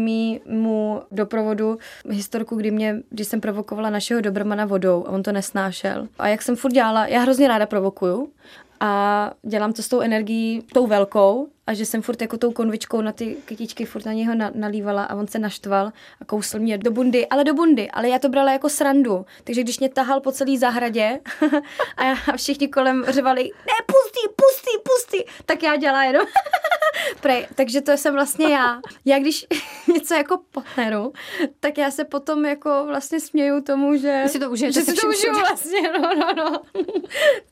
mýmu 0.03 1.01
doprovodu 1.11 1.77
historku, 2.09 2.55
kdy 2.55 2.71
mě, 2.71 3.01
když 3.09 3.27
jsem 3.27 3.41
provokovala 3.41 3.89
našeho 3.89 4.21
Dobrmana 4.21 4.65
vodou 4.65 5.05
a 5.07 5.09
on 5.09 5.23
to 5.23 5.31
nesnášel. 5.31 6.07
A 6.19 6.27
jak 6.27 6.41
jsem 6.41 6.55
furt 6.55 6.71
dělala, 6.71 7.07
já 7.07 7.19
hrozně 7.19 7.47
ráda 7.47 7.65
provokuju 7.65 8.29
a 8.79 9.31
dělám 9.43 9.73
to 9.73 9.81
s 9.81 9.87
tou 9.87 9.99
energií, 9.99 10.63
tou 10.73 10.87
velkou 10.87 11.47
a 11.67 11.73
že 11.73 11.85
jsem 11.85 12.01
furt 12.01 12.21
jako 12.21 12.37
tou 12.37 12.51
konvičkou 12.51 13.01
na 13.01 13.11
ty 13.11 13.37
kytičky 13.45 13.85
furt 13.85 14.05
na 14.05 14.13
něho 14.13 14.35
na, 14.35 14.51
nalívala 14.55 15.03
a 15.03 15.15
on 15.15 15.27
se 15.27 15.39
naštval 15.39 15.91
a 16.21 16.25
kousl 16.25 16.59
mě 16.59 16.77
do 16.77 16.91
bundy, 16.91 17.27
ale 17.27 17.43
do 17.43 17.53
bundy, 17.53 17.91
ale 17.91 18.09
já 18.09 18.19
to 18.19 18.29
brala 18.29 18.51
jako 18.51 18.69
srandu, 18.69 19.25
takže 19.43 19.63
když 19.63 19.79
mě 19.79 19.89
tahal 19.89 20.21
po 20.21 20.31
celé 20.31 20.57
zahradě 20.57 21.19
a, 21.97 22.05
já, 22.05 22.15
a 22.33 22.37
všichni 22.37 22.67
kolem 22.67 23.05
řvali, 23.07 23.43
ne, 23.43 23.85
pustý, 23.85 24.35
pustý, 24.35 24.71
pustý, 24.83 25.31
tak 25.45 25.63
já 25.63 25.75
dělala 25.75 26.03
jenom 26.03 26.27
Prej, 27.21 27.47
takže 27.55 27.81
to 27.81 27.91
jsem 27.91 28.13
vlastně 28.13 28.47
já. 28.53 28.81
Já 29.05 29.19
když 29.19 29.45
něco 29.93 30.13
jako 30.13 30.39
potneru, 30.51 31.13
tak 31.59 31.77
já 31.77 31.91
se 31.91 32.03
potom 32.03 32.45
jako 32.45 32.83
vlastně 32.87 33.19
směju 33.19 33.61
tomu, 33.61 33.97
že, 33.97 34.23
si 34.27 34.39
to 34.39 34.51
užijete 34.51 34.79
že 34.79 34.85
si 34.85 34.93
to 34.93 35.07
užiju 35.07 35.33
vlastně, 35.39 35.81
no, 35.81 36.09
no, 36.15 36.33
no. 36.37 36.61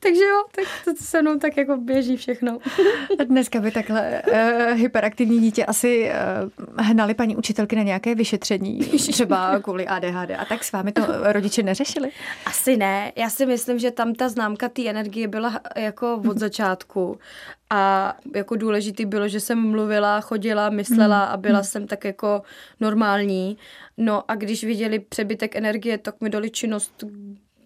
takže 0.00 0.24
jo, 0.24 0.44
tak 0.50 0.64
to 0.84 1.04
se 1.04 1.22
mnou 1.22 1.38
tak 1.38 1.56
jako 1.56 1.76
běží 1.76 2.16
všechno. 2.16 2.58
Dneska 3.24 3.60
by 3.60 3.70
takhle 3.70 4.03
uh, 4.32 4.78
hyperaktivní 4.78 5.40
dítě 5.40 5.64
asi 5.64 6.10
uh, 6.10 6.84
hnali 6.84 7.14
paní 7.14 7.36
učitelky 7.36 7.76
na 7.76 7.82
nějaké 7.82 8.14
vyšetření, 8.14 8.78
třeba 9.12 9.60
kvůli 9.60 9.86
ADHD. 9.86 10.30
A 10.38 10.44
tak 10.44 10.64
s 10.64 10.72
vámi 10.72 10.92
to 10.92 11.02
rodiče 11.32 11.62
neřešili? 11.62 12.10
Asi 12.46 12.76
ne. 12.76 13.12
Já 13.16 13.30
si 13.30 13.46
myslím, 13.46 13.78
že 13.78 13.90
tam 13.90 14.14
ta 14.14 14.28
známka 14.28 14.68
té 14.68 14.88
energie 14.88 15.28
byla 15.28 15.60
jako 15.76 16.22
od 16.28 16.38
začátku. 16.38 17.18
A 17.70 18.14
jako 18.34 18.56
důležitý 18.56 19.06
bylo, 19.06 19.28
že 19.28 19.40
jsem 19.40 19.70
mluvila, 19.70 20.20
chodila, 20.20 20.70
myslela 20.70 21.24
a 21.24 21.36
byla 21.36 21.62
jsem 21.62 21.86
tak 21.86 22.04
jako 22.04 22.42
normální. 22.80 23.58
No 23.96 24.30
a 24.30 24.34
když 24.34 24.64
viděli 24.64 24.98
přebytek 24.98 25.56
energie, 25.56 25.98
tak 25.98 26.20
mi 26.20 26.30
dali 26.30 26.50
činnost, 26.50 27.04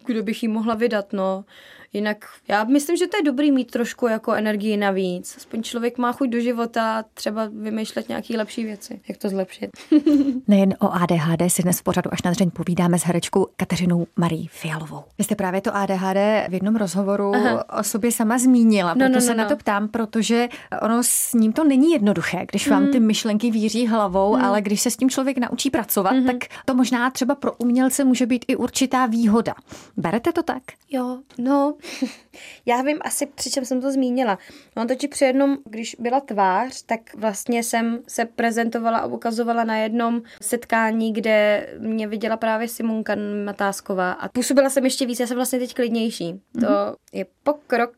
kdo 0.07 0.23
bych 0.23 0.43
jí 0.43 0.49
mohla 0.49 0.75
vydat, 0.75 1.13
no. 1.13 1.45
Jinak 1.93 2.25
já 2.49 2.65
myslím, 2.65 2.97
že 2.97 3.07
to 3.07 3.17
je 3.17 3.23
dobrý 3.23 3.53
mít 3.53 3.71
trošku 3.71 4.07
jako 4.07 4.33
energii 4.33 4.77
navíc. 4.77 5.35
Aspoň 5.37 5.63
člověk 5.63 5.99
má 5.99 6.13
chuť 6.13 6.29
do 6.29 6.41
života 6.41 7.05
třeba 7.15 7.49
vymýšlet 7.53 8.09
nějaké 8.09 8.37
lepší 8.37 8.65
věci. 8.65 9.01
Jak 9.09 9.19
to 9.19 9.29
zlepšit? 9.29 9.71
Nejen 10.49 10.75
o 10.81 10.93
ADHD 10.93 11.43
si 11.49 11.63
dnes 11.63 11.81
v 11.81 11.83
pořadu 11.83 12.13
až 12.13 12.23
na 12.23 12.31
dřeň 12.31 12.51
povídáme 12.51 12.99
s 12.99 13.03
herečkou 13.03 13.47
Kateřinou 13.57 14.07
Marí 14.17 14.49
Fialovou. 14.51 15.05
Vy 15.19 15.25
jste 15.25 15.35
právě 15.35 15.61
to 15.61 15.77
ADHD 15.77 16.49
v 16.49 16.55
jednom 16.55 16.77
rozhovoru 16.77 17.35
Aha. 17.35 17.79
o 17.79 17.83
sobě 17.83 18.13
sama 18.13 18.39
zmínila, 18.39 18.95
no, 18.95 18.99
proto 18.99 19.09
no, 19.09 19.15
no, 19.15 19.21
se 19.21 19.35
no. 19.35 19.43
na 19.43 19.49
to 19.49 19.57
ptám, 19.57 19.89
protože 19.89 20.49
ono 20.83 21.03
s 21.03 21.33
ním 21.35 21.53
to 21.53 21.65
není 21.65 21.93
jednoduché, 21.93 22.47
když 22.51 22.69
vám 22.69 22.83
mm. 22.83 22.91
ty 22.91 23.01
myšlenky 23.01 23.51
víří 23.51 23.87
hlavou, 23.87 24.37
mm. 24.37 24.45
ale 24.45 24.63
když 24.63 24.81
se 24.81 24.91
s 24.91 24.97
tím 24.97 25.11
člověk 25.11 25.39
naučí 25.39 25.71
pracovat, 25.71 26.13
mm. 26.13 26.27
tak 26.27 26.37
to 26.65 26.75
možná 26.75 27.11
třeba 27.11 27.35
pro 27.35 27.53
umělce 27.53 28.05
může 28.05 28.27
být 28.27 28.45
i 28.49 28.57
určitá 28.57 29.07
výhoda. 29.07 29.55
Berete 29.97 30.33
to 30.33 30.43
tak? 30.43 30.63
Jo, 30.91 31.19
no, 31.39 31.75
já 32.67 32.83
vím 32.83 32.99
asi, 33.01 33.27
při 33.27 33.51
čem 33.51 33.65
jsem 33.65 33.81
to 33.81 33.93
zmínila. 33.93 34.39
Mám 34.77 34.89
totiž 34.89 35.11
při 35.11 35.25
jednom, 35.25 35.59
když 35.65 35.97
byla 35.99 36.21
tvář, 36.21 36.83
tak 36.83 37.01
vlastně 37.15 37.63
jsem 37.63 38.01
se 38.09 38.25
prezentovala 38.25 38.99
a 38.99 39.07
ukazovala 39.07 39.65
na 39.65 39.77
jednom 39.77 40.23
setkání, 40.43 41.13
kde 41.13 41.69
mě 41.79 42.09
viděla 42.09 42.37
právě 42.37 42.69
Simonka 42.69 43.15
Matásková 43.45 44.13
a 44.13 44.29
působila 44.29 44.71
jsem 44.71 44.85
ještě 44.85 45.07
víc, 45.07 45.21
já 45.21 45.27
jsem 45.27 45.37
vlastně 45.37 45.59
teď 45.59 45.75
klidnější. 45.75 46.33
Mm-hmm. 46.35 46.61
To 46.61 46.97
je 47.13 47.27
pokrok 47.43 47.95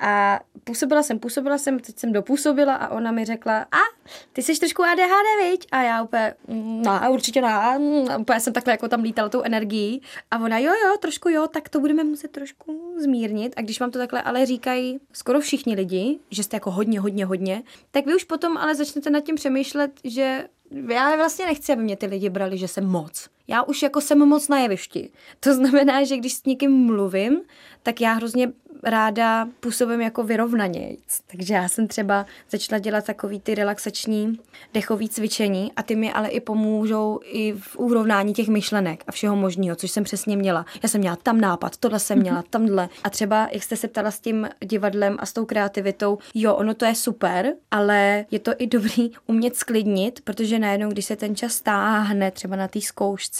a 0.00 0.40
působila 0.64 1.02
jsem, 1.02 1.18
působila 1.18 1.58
jsem, 1.58 1.78
teď 1.80 1.98
jsem 1.98 2.12
dopůsobila 2.12 2.74
a 2.74 2.88
ona 2.88 3.12
mi 3.12 3.24
řekla, 3.24 3.58
a 3.58 3.78
ty 4.32 4.42
jsi 4.42 4.58
trošku 4.58 4.82
ADHD, 4.82 5.50
viď? 5.50 5.66
A 5.72 5.82
já 5.82 6.02
úplně, 6.02 6.34
no, 6.48 7.00
určitě 7.10 7.40
ne, 7.40 7.54
a 7.54 7.78
úplně 8.18 8.40
jsem 8.40 8.52
takhle 8.52 8.72
jako 8.72 8.88
tam 8.88 9.02
lítala 9.02 9.28
tou 9.28 9.42
energií 9.42 10.02
a 10.30 10.38
ona, 10.38 10.58
jo, 10.58 10.72
jo, 10.84 10.96
trošku 11.00 11.28
jo, 11.28 11.46
tak 11.46 11.68
to 11.68 11.80
budeme 11.80 12.04
muset 12.04 12.30
trošku 12.30 12.93
zmírnit 13.02 13.52
a 13.56 13.62
když 13.62 13.80
vám 13.80 13.90
to 13.90 13.98
takhle 13.98 14.22
ale 14.22 14.46
říkají 14.46 15.00
skoro 15.12 15.40
všichni 15.40 15.74
lidi, 15.74 16.18
že 16.30 16.42
jste 16.42 16.56
jako 16.56 16.70
hodně, 16.70 17.00
hodně, 17.00 17.24
hodně, 17.24 17.62
tak 17.90 18.06
vy 18.06 18.14
už 18.14 18.24
potom 18.24 18.56
ale 18.56 18.74
začnete 18.74 19.10
nad 19.10 19.20
tím 19.20 19.34
přemýšlet, 19.34 19.90
že 20.04 20.48
já 20.88 21.16
vlastně 21.16 21.46
nechci, 21.46 21.72
aby 21.72 21.82
mě 21.82 21.96
ty 21.96 22.06
lidi 22.06 22.30
brali, 22.30 22.58
že 22.58 22.68
jsem 22.68 22.86
moc. 22.86 23.28
Já 23.48 23.62
už 23.62 23.82
jako 23.82 24.00
jsem 24.00 24.18
moc 24.18 24.48
na 24.48 24.58
jevišti. 24.58 25.10
To 25.40 25.54
znamená, 25.54 26.04
že 26.04 26.16
když 26.16 26.34
s 26.34 26.44
někým 26.44 26.86
mluvím, 26.86 27.40
tak 27.82 28.00
já 28.00 28.12
hrozně 28.12 28.52
ráda 28.84 29.48
působím 29.60 30.00
jako 30.00 30.22
vyrovnaně. 30.22 30.96
Takže 31.26 31.54
já 31.54 31.68
jsem 31.68 31.88
třeba 31.88 32.26
začala 32.50 32.78
dělat 32.78 33.04
takový 33.04 33.40
ty 33.40 33.54
relaxační 33.54 34.38
dechový 34.74 35.08
cvičení 35.08 35.72
a 35.76 35.82
ty 35.82 35.96
mi 35.96 36.12
ale 36.12 36.28
i 36.28 36.40
pomůžou 36.40 37.20
i 37.22 37.54
v 37.58 37.76
urovnání 37.76 38.34
těch 38.34 38.48
myšlenek 38.48 39.04
a 39.06 39.12
všeho 39.12 39.36
možného, 39.36 39.76
což 39.76 39.90
jsem 39.90 40.04
přesně 40.04 40.36
měla. 40.36 40.66
Já 40.82 40.88
jsem 40.88 41.00
měla 41.00 41.16
tam 41.16 41.40
nápad, 41.40 41.76
tohle 41.76 41.98
jsem 41.98 42.18
měla, 42.18 42.36
mhm. 42.36 42.46
tamhle. 42.50 42.88
A 43.04 43.10
třeba, 43.10 43.48
jak 43.52 43.62
jste 43.62 43.76
se 43.76 43.88
ptala 43.88 44.10
s 44.10 44.20
tím 44.20 44.48
divadlem 44.64 45.16
a 45.20 45.26
s 45.26 45.32
tou 45.32 45.44
kreativitou, 45.44 46.18
jo, 46.34 46.54
ono 46.54 46.74
to 46.74 46.84
je 46.84 46.94
super, 46.94 47.52
ale 47.70 48.26
je 48.30 48.38
to 48.38 48.52
i 48.58 48.66
dobrý 48.66 49.10
umět 49.26 49.56
sklidnit, 49.56 50.20
protože 50.24 50.58
najednou, 50.58 50.88
když 50.88 51.04
se 51.04 51.16
ten 51.16 51.36
čas 51.36 51.60
táhne 51.60 52.30
třeba 52.30 52.56
na 52.56 52.68
té 52.68 52.80
zkoušce 52.80 53.33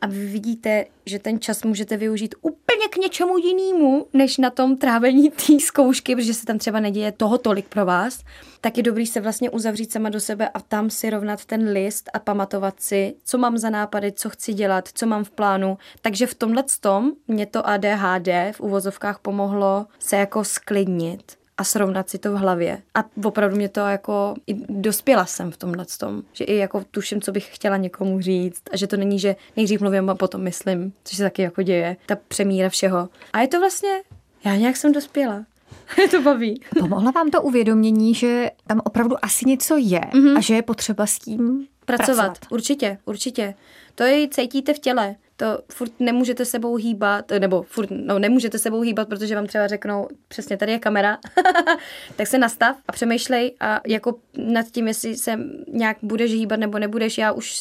a 0.00 0.06
vy 0.06 0.26
vidíte, 0.26 0.84
že 1.06 1.18
ten 1.18 1.40
čas 1.40 1.62
můžete 1.62 1.96
využít 1.96 2.34
úplně 2.42 2.88
k 2.90 2.96
něčemu 2.96 3.38
jinému, 3.38 4.06
než 4.12 4.36
na 4.38 4.50
tom 4.50 4.76
trávení 4.76 5.30
té 5.30 5.60
zkoušky, 5.60 6.16
protože 6.16 6.34
se 6.34 6.46
tam 6.46 6.58
třeba 6.58 6.80
neděje 6.80 7.12
toho 7.12 7.38
tolik 7.38 7.68
pro 7.68 7.86
vás, 7.86 8.24
tak 8.60 8.76
je 8.76 8.82
dobrý 8.82 9.06
se 9.06 9.20
vlastně 9.20 9.50
uzavřít 9.50 9.92
sama 9.92 10.08
do 10.08 10.20
sebe 10.20 10.48
a 10.48 10.60
tam 10.60 10.90
si 10.90 11.10
rovnat 11.10 11.44
ten 11.44 11.68
list 11.68 12.10
a 12.12 12.18
pamatovat 12.18 12.80
si, 12.80 13.14
co 13.24 13.38
mám 13.38 13.58
za 13.58 13.70
nápady, 13.70 14.12
co 14.12 14.30
chci 14.30 14.54
dělat, 14.54 14.88
co 14.94 15.06
mám 15.06 15.24
v 15.24 15.30
plánu. 15.30 15.78
Takže 16.02 16.26
v 16.26 16.34
tomhle 16.34 16.64
tom 16.80 17.12
mě 17.28 17.46
to 17.46 17.68
ADHD 17.68 18.28
v 18.52 18.60
uvozovkách 18.60 19.18
pomohlo 19.18 19.86
se 19.98 20.16
jako 20.16 20.44
sklidnit 20.44 21.45
a 21.58 21.64
srovnat 21.64 22.10
si 22.10 22.18
to 22.18 22.32
v 22.32 22.34
hlavě. 22.34 22.82
A 22.94 23.04
opravdu 23.24 23.56
mě 23.56 23.68
to 23.68 23.80
jako, 23.80 24.34
i 24.46 24.54
dospěla 24.68 25.26
jsem 25.26 25.50
v 25.50 25.56
tomhle 25.56 25.86
tom, 25.98 26.22
že 26.32 26.44
i 26.44 26.56
jako 26.56 26.84
tuším, 26.90 27.20
co 27.20 27.32
bych 27.32 27.54
chtěla 27.54 27.76
někomu 27.76 28.20
říct 28.20 28.62
a 28.72 28.76
že 28.76 28.86
to 28.86 28.96
není, 28.96 29.18
že 29.18 29.36
nejdřív 29.56 29.80
mluvím 29.80 30.10
a 30.10 30.14
potom 30.14 30.40
myslím, 30.40 30.92
což 31.04 31.16
se 31.16 31.22
taky 31.22 31.42
jako 31.42 31.62
děje, 31.62 31.96
ta 32.06 32.16
přemíra 32.28 32.68
všeho. 32.68 33.08
A 33.32 33.40
je 33.40 33.48
to 33.48 33.60
vlastně, 33.60 33.90
já 34.44 34.56
nějak 34.56 34.76
jsem 34.76 34.92
dospěla. 34.92 35.44
to 36.10 36.22
baví. 36.22 36.60
Pomohla 36.78 37.10
vám 37.10 37.30
to 37.30 37.42
uvědomění, 37.42 38.14
že 38.14 38.50
tam 38.66 38.80
opravdu 38.84 39.24
asi 39.24 39.48
něco 39.48 39.76
je 39.76 40.00
mm-hmm. 40.00 40.36
a 40.36 40.40
že 40.40 40.54
je 40.54 40.62
potřeba 40.62 41.06
s 41.06 41.18
tím 41.18 41.66
pracovat. 41.84 42.06
pracovat. 42.06 42.38
Určitě, 42.50 42.98
určitě. 43.04 43.54
To 43.94 44.04
je 44.04 44.28
cítíte 44.28 44.74
v 44.74 44.78
těle 44.78 45.16
to 45.36 45.58
furt 45.72 45.92
nemůžete 46.00 46.44
sebou 46.44 46.76
hýbat, 46.76 47.30
nebo 47.38 47.62
furt, 47.62 47.88
no 47.90 48.18
nemůžete 48.18 48.58
sebou 48.58 48.80
hýbat, 48.80 49.08
protože 49.08 49.34
vám 49.34 49.46
třeba 49.46 49.66
řeknou, 49.66 50.08
přesně 50.28 50.56
tady 50.56 50.72
je 50.72 50.78
kamera, 50.78 51.18
tak 52.16 52.26
se 52.26 52.38
nastav 52.38 52.76
a 52.88 52.92
přemýšlej 52.92 53.54
a 53.60 53.80
jako 53.86 54.14
nad 54.38 54.66
tím, 54.66 54.88
jestli 54.88 55.16
se 55.16 55.38
nějak 55.72 55.96
budeš 56.02 56.32
hýbat 56.32 56.60
nebo 56.60 56.78
nebudeš, 56.78 57.18
já 57.18 57.32
už 57.32 57.60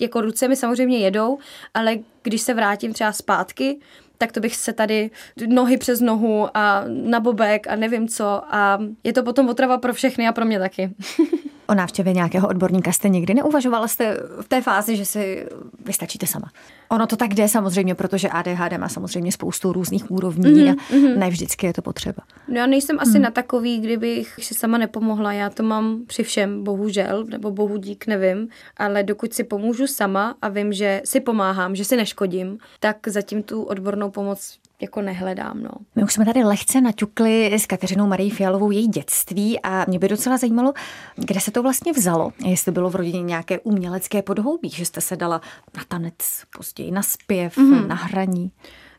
jako 0.00 0.20
ruce 0.20 0.48
mi 0.48 0.56
samozřejmě 0.56 0.98
jedou, 0.98 1.38
ale 1.74 1.96
když 2.22 2.42
se 2.42 2.54
vrátím 2.54 2.92
třeba 2.92 3.12
zpátky, 3.12 3.80
tak 4.18 4.32
to 4.32 4.40
bych 4.40 4.56
se 4.56 4.72
tady 4.72 5.10
nohy 5.46 5.76
přes 5.76 6.00
nohu 6.00 6.48
a 6.54 6.84
na 6.86 7.20
bobek 7.20 7.66
a 7.66 7.76
nevím 7.76 8.08
co. 8.08 8.42
A 8.54 8.78
je 9.04 9.12
to 9.12 9.22
potom 9.22 9.48
otrava 9.48 9.78
pro 9.78 9.94
všechny 9.94 10.28
a 10.28 10.32
pro 10.32 10.44
mě 10.44 10.58
taky. 10.58 10.90
O 11.70 11.74
návštěvě 11.74 12.12
nějakého 12.12 12.48
odborníka 12.48 12.92
jste 12.92 13.08
nikdy 13.08 13.34
neuvažovala? 13.34 13.88
Jste 13.88 14.16
v 14.40 14.48
té 14.48 14.60
fázi, 14.60 14.96
že 14.96 15.04
si 15.04 15.46
vystačíte 15.84 16.26
sama? 16.26 16.50
Ono 16.88 17.06
to 17.06 17.16
tak 17.16 17.34
jde 17.34 17.48
samozřejmě, 17.48 17.94
protože 17.94 18.28
ADHD 18.28 18.78
má 18.78 18.88
samozřejmě 18.88 19.32
spoustu 19.32 19.72
různých 19.72 20.10
úrovní 20.10 20.44
mm-hmm, 20.44 20.76
a 20.92 20.94
mhm. 20.94 21.18
ne 21.18 21.30
vždycky 21.30 21.66
je 21.66 21.72
to 21.72 21.82
potřeba. 21.82 22.22
No 22.48 22.56
já 22.56 22.66
nejsem 22.66 23.00
asi 23.00 23.18
mm. 23.18 23.22
na 23.22 23.30
takový, 23.30 23.78
kdybych 23.78 24.34
si 24.42 24.54
sama 24.54 24.78
nepomohla. 24.78 25.32
Já 25.32 25.50
to 25.50 25.62
mám 25.62 26.00
při 26.06 26.22
všem, 26.22 26.64
bohužel, 26.64 27.24
nebo 27.24 27.50
bohu 27.50 27.76
dík, 27.76 28.06
nevím. 28.06 28.48
Ale 28.76 29.02
dokud 29.02 29.34
si 29.34 29.44
pomůžu 29.44 29.86
sama 29.86 30.34
a 30.42 30.48
vím, 30.48 30.72
že 30.72 31.02
si 31.04 31.20
pomáhám, 31.20 31.76
že 31.76 31.84
si 31.84 31.96
neškodím, 31.96 32.58
tak 32.80 32.96
zatím 33.08 33.42
tu 33.42 33.62
odbornou 33.62 34.10
pomoc 34.10 34.58
jako 34.82 35.02
nehledám. 35.02 35.62
No. 35.62 35.70
My 35.96 36.02
už 36.02 36.12
jsme 36.12 36.24
tady 36.24 36.44
lehce 36.44 36.80
naťukli 36.80 37.54
s 37.54 37.66
Kateřinou 37.66 38.06
Marí 38.06 38.30
Fialovou 38.30 38.70
její 38.70 38.88
dětství 38.88 39.60
a 39.60 39.84
mě 39.88 39.98
by 39.98 40.08
docela 40.08 40.36
zajímalo, 40.36 40.72
kde 41.16 41.40
se 41.40 41.50
to 41.50 41.62
vlastně 41.62 41.92
vzalo. 41.92 42.32
Jestli 42.46 42.72
bylo 42.72 42.90
v 42.90 42.94
rodině 42.94 43.22
nějaké 43.22 43.58
umělecké 43.58 44.22
podhoubí, 44.22 44.70
že 44.70 44.84
jste 44.84 45.00
se 45.00 45.16
dala 45.16 45.40
na 45.76 45.84
tanec, 45.88 46.14
později 46.56 46.90
na 46.90 47.02
zpěv, 47.02 47.58
mm-hmm. 47.58 47.86
na 47.86 47.94
hraní. 47.94 48.52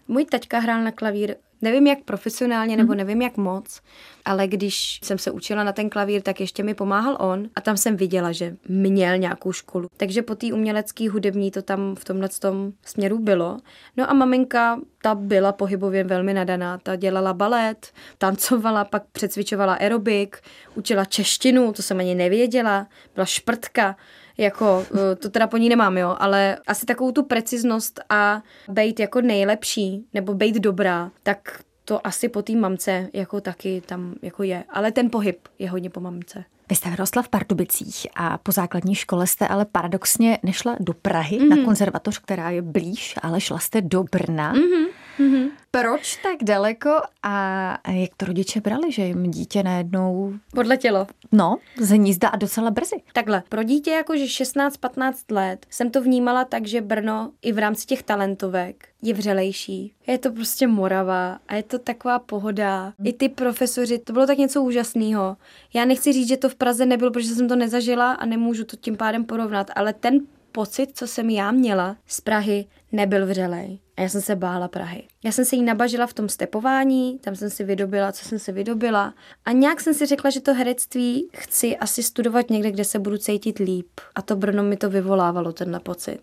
Můj 0.10 0.26
taťka 0.26 0.60
hrál 0.60 0.84
na 0.84 0.92
klavír 0.92 1.36
Nevím, 1.62 1.88
jak 1.88 2.04
profesionálně, 2.04 2.78
nebo 2.78 2.90
mhm. 2.90 2.98
nevím, 2.98 3.22
jak 3.22 3.38
moc, 3.38 3.82
ale 4.26 4.48
když 4.48 5.00
jsem 5.04 5.18
se 5.18 5.32
učila 5.32 5.64
na 5.64 5.74
ten 5.74 5.90
klavír, 5.90 6.22
tak 6.22 6.40
ještě 6.40 6.64
mi 6.64 6.74
pomáhal 6.74 7.18
on 7.20 7.50
a 7.56 7.62
tam 7.62 7.78
jsem 7.78 7.98
viděla, 7.98 8.32
že 8.32 8.56
měl 8.68 9.18
nějakou 9.18 9.52
školu. 9.52 9.90
Takže 9.98 10.22
po 10.22 10.36
té 10.36 10.54
umělecké 10.54 11.10
hudební 11.10 11.52
to 11.52 11.62
tam 11.62 11.96
v 11.96 12.06
tomhle 12.06 12.30
tom 12.30 12.72
směru 12.86 13.20
bylo. 13.20 13.58
No 13.98 14.10
a 14.10 14.14
maminka, 14.14 14.80
ta 15.02 15.16
byla 15.16 15.52
pohybově 15.52 16.04
velmi 16.04 16.34
nadaná. 16.34 16.78
Ta 16.78 16.96
dělala 16.96 17.34
balet, 17.34 17.92
tancovala, 18.18 18.86
pak 18.86 19.04
přecvičovala 19.12 19.74
aerobik, 19.74 20.38
učila 20.76 21.06
češtinu, 21.06 21.74
to 21.74 21.82
jsem 21.82 22.00
ani 22.00 22.16
nevěděla, 22.16 22.88
byla 23.16 23.26
šprtka 23.26 23.96
jako, 24.40 24.86
eh, 24.96 25.16
to 25.16 25.30
teda 25.30 25.48
po 25.48 25.58
ní 25.58 25.70
nemám, 25.70 25.98
jo, 25.98 26.16
ale 26.20 26.58
asi 26.68 26.86
takovou 26.86 27.12
tu 27.12 27.24
preciznost 27.24 28.00
a 28.10 28.42
být 28.68 29.00
jako 29.00 29.22
nejlepší, 29.22 30.06
nebo 30.14 30.34
být 30.34 30.56
dobrá, 30.56 31.12
tak 31.24 31.62
to 31.86 32.08
asi 32.08 32.30
po 32.30 32.42
té 32.42 32.54
mamce 32.54 33.10
jako 33.14 33.42
taky 33.42 33.82
tam 33.86 34.16
jako 34.22 34.44
je. 34.44 34.64
Ale 34.70 34.92
ten 34.92 35.10
pohyb 35.10 35.48
je 35.60 35.70
hodně 35.70 35.90
po 35.90 36.00
mamce. 36.00 36.44
Vy 36.70 36.76
jste 36.76 36.90
vyrostla 36.90 37.22
v 37.22 37.30
Pardubicích 37.30 38.08
a 38.16 38.38
po 38.38 38.52
základní 38.52 38.96
škole 38.96 39.28
jste 39.28 39.48
ale 39.48 39.66
paradoxně 39.66 40.40
nešla 40.44 40.76
do 40.80 40.94
Prahy 40.94 41.40
mm-hmm. 41.40 41.50
na 41.50 41.66
konzervatoř, 41.66 42.20
která 42.20 42.50
je 42.50 42.62
blíž, 42.62 43.16
ale 43.22 43.42
šla 43.42 43.60
jste 43.60 43.82
do 43.82 44.04
Brna. 44.04 44.54
Mm-hmm. 44.54 44.86
Mm-hmm. 45.20 45.50
Proč 45.72 46.16
tak 46.16 46.44
daleko 46.44 46.90
a 47.24 47.92
jak 47.92 48.10
to 48.18 48.26
rodiče 48.26 48.62
brali, 48.62 48.92
že 48.92 49.02
jim 49.02 49.32
dítě 49.32 49.64
najednou... 49.64 50.34
Podletělo. 50.54 51.08
No, 51.32 51.58
z 51.78 51.90
hnízda 51.90 52.28
a 52.28 52.36
docela 52.36 52.72
brzy. 52.72 52.96
Takhle, 53.14 53.44
pro 53.50 53.64
dítě 53.64 53.92
jakože 53.92 54.26
16-15 54.26 55.14
let 55.32 55.66
jsem 55.70 55.92
to 55.92 56.02
vnímala 56.02 56.46
tak, 56.46 56.68
že 56.68 56.82
Brno 56.82 57.32
i 57.42 57.52
v 57.52 57.58
rámci 57.58 57.86
těch 57.86 58.04
talentovek 58.04 58.88
je 59.02 59.14
vřelejší. 59.14 59.94
Je 60.08 60.18
to 60.18 60.32
prostě 60.32 60.68
Morava 60.68 61.40
a 61.48 61.56
je 61.56 61.64
to 61.64 61.80
taková 61.80 62.20
pohoda. 62.20 62.94
I 63.04 63.14
ty 63.14 63.30
profesoři, 63.30 64.00
to 64.00 64.14
bylo 64.14 64.28
tak 64.28 64.38
něco 64.38 64.62
úžasného. 64.62 65.38
Já 65.74 65.86
nechci 65.86 66.14
říct, 66.14 66.28
že 66.28 66.38
to 66.38 66.50
v 66.50 66.56
Praze 66.56 66.86
nebylo, 66.86 67.12
protože 67.12 67.36
jsem 67.36 67.48
to 67.48 67.56
nezažila 67.56 68.12
a 68.12 68.26
nemůžu 68.26 68.64
to 68.64 68.76
tím 68.76 68.98
pádem 68.98 69.26
porovnat, 69.26 69.72
ale 69.76 69.94
ten 69.94 70.20
pocit, 70.52 70.90
co 70.94 71.08
jsem 71.08 71.30
já 71.30 71.52
měla 71.52 71.96
z 72.08 72.22
Prahy, 72.22 72.66
nebyl 72.92 73.26
vřelej. 73.26 73.80
A 74.00 74.02
já 74.02 74.10
jsem 74.10 74.22
se 74.22 74.36
bála 74.36 74.68
Prahy. 74.68 75.04
Já 75.24 75.32
jsem 75.32 75.46
se 75.46 75.56
jí 75.56 75.64
nabažila 75.64 76.08
v 76.08 76.14
tom 76.14 76.30
stepování, 76.30 77.20
tam 77.20 77.36
jsem 77.36 77.50
si 77.50 77.64
vydobila, 77.64 78.12
co 78.12 78.26
jsem 78.26 78.40
si 78.40 78.52
vydobila. 78.52 79.14
A 79.46 79.52
nějak 79.52 79.82
jsem 79.82 79.94
si 79.94 80.06
řekla, 80.06 80.30
že 80.30 80.42
to 80.42 80.54
herectví 80.54 81.30
chci 81.34 81.78
asi 81.78 82.04
studovat 82.04 82.50
někde, 82.50 82.72
kde 82.72 82.84
se 82.84 83.00
budu 83.00 83.18
cítit 83.18 83.60
líp. 83.60 83.88
A 84.16 84.22
to 84.22 84.36
Brno 84.36 84.64
mi 84.64 84.78
to 84.78 84.90
vyvolávalo, 84.90 85.54
tenhle 85.54 85.80
pocit. 85.80 86.20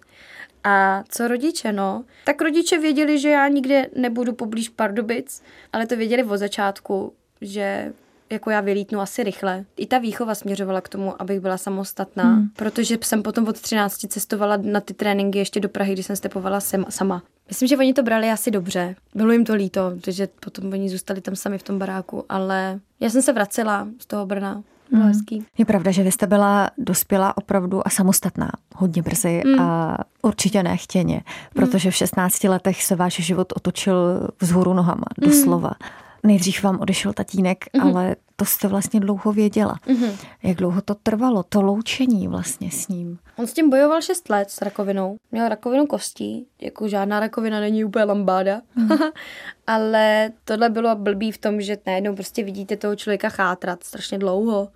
A 0.64 1.04
co 1.08 1.28
rodiče, 1.28 1.72
no? 1.72 2.04
Tak 2.24 2.40
rodiče 2.40 2.78
věděli, 2.78 3.18
že 3.18 3.28
já 3.28 3.48
nikde 3.48 3.86
nebudu 3.96 4.32
poblíž 4.32 4.68
Pardubic, 4.68 5.42
ale 5.72 5.86
to 5.86 5.96
věděli 5.96 6.24
od 6.24 6.36
začátku, 6.36 7.12
že 7.40 7.92
jako 8.30 8.50
já 8.50 8.60
vylítnu 8.60 9.00
asi 9.00 9.22
rychle. 9.22 9.64
I 9.76 9.86
ta 9.86 9.98
výchova 9.98 10.34
směřovala 10.34 10.80
k 10.80 10.88
tomu, 10.88 11.22
abych 11.22 11.40
byla 11.40 11.58
samostatná, 11.58 12.24
hmm. 12.24 12.48
protože 12.56 12.98
jsem 13.02 13.22
potom 13.22 13.48
od 13.48 13.60
13 13.60 13.96
cestovala 14.08 14.56
na 14.56 14.80
ty 14.80 14.94
tréninky 14.94 15.38
ještě 15.38 15.60
do 15.60 15.68
Prahy, 15.68 15.92
kdy 15.92 16.02
jsem 16.02 16.16
stepovala 16.16 16.60
sem, 16.60 16.84
sama. 16.88 17.22
Myslím, 17.48 17.68
že 17.68 17.76
oni 17.76 17.94
to 17.94 18.02
brali 18.02 18.30
asi 18.30 18.50
dobře. 18.50 18.96
Bylo 19.14 19.32
jim 19.32 19.44
to 19.44 19.54
líto, 19.54 19.92
protože 19.94 20.28
potom 20.40 20.72
oni 20.72 20.88
zůstali 20.88 21.20
tam 21.20 21.36
sami 21.36 21.58
v 21.58 21.62
tom 21.62 21.78
baráku, 21.78 22.24
ale 22.28 22.80
já 23.00 23.10
jsem 23.10 23.22
se 23.22 23.32
vracela 23.32 23.88
z 23.98 24.06
toho 24.06 24.26
Brna. 24.26 24.62
Bylo 24.90 25.02
mm. 25.02 25.08
hezký. 25.08 25.46
Je 25.58 25.64
pravda, 25.64 25.90
že 25.90 26.02
vy 26.02 26.12
jste 26.12 26.26
byla 26.26 26.70
dospělá 26.78 27.36
opravdu 27.36 27.86
a 27.86 27.90
samostatná 27.90 28.50
hodně 28.74 29.02
brzy 29.02 29.42
mm. 29.46 29.60
a 29.60 29.98
určitě 30.22 30.62
nechtěně, 30.62 31.20
protože 31.54 31.90
v 31.90 31.94
16 31.94 32.44
letech 32.44 32.84
se 32.84 32.96
váš 32.96 33.14
život 33.14 33.52
otočil 33.56 34.28
vzhůru 34.40 34.74
nohama, 34.74 35.04
doslova. 35.18 35.70
Mm. 35.82 36.05
Nejdřív 36.26 36.62
vám 36.62 36.80
odešel 36.80 37.12
tatínek, 37.12 37.64
mm-hmm. 37.64 37.88
ale 37.88 38.16
to 38.36 38.44
jste 38.44 38.68
vlastně 38.68 39.00
dlouho 39.00 39.32
věděla. 39.32 39.80
Mm-hmm. 39.86 40.12
Jak 40.42 40.56
dlouho 40.56 40.80
to 40.80 40.94
trvalo, 40.94 41.42
to 41.42 41.62
loučení 41.62 42.28
vlastně 42.28 42.70
s 42.70 42.88
ním? 42.88 43.18
On 43.36 43.46
s 43.46 43.52
tím 43.52 43.70
bojoval 43.70 44.02
6 44.02 44.28
let 44.28 44.50
s 44.50 44.62
rakovinou. 44.62 45.16
Měl 45.32 45.48
rakovinu 45.48 45.86
kostí, 45.86 46.46
jako 46.60 46.88
žádná 46.88 47.20
rakovina 47.20 47.60
není 47.60 47.84
úplně 47.84 48.04
lambáda. 48.04 48.60
Mm. 48.74 48.88
ale 49.66 50.30
tohle 50.44 50.68
bylo 50.68 50.96
blbý 50.96 51.32
v 51.32 51.38
tom, 51.38 51.60
že 51.60 51.78
najednou 51.86 52.14
prostě 52.14 52.44
vidíte 52.44 52.76
toho 52.76 52.96
člověka 52.96 53.28
chátrat 53.28 53.84
strašně 53.84 54.18
dlouho. 54.18 54.68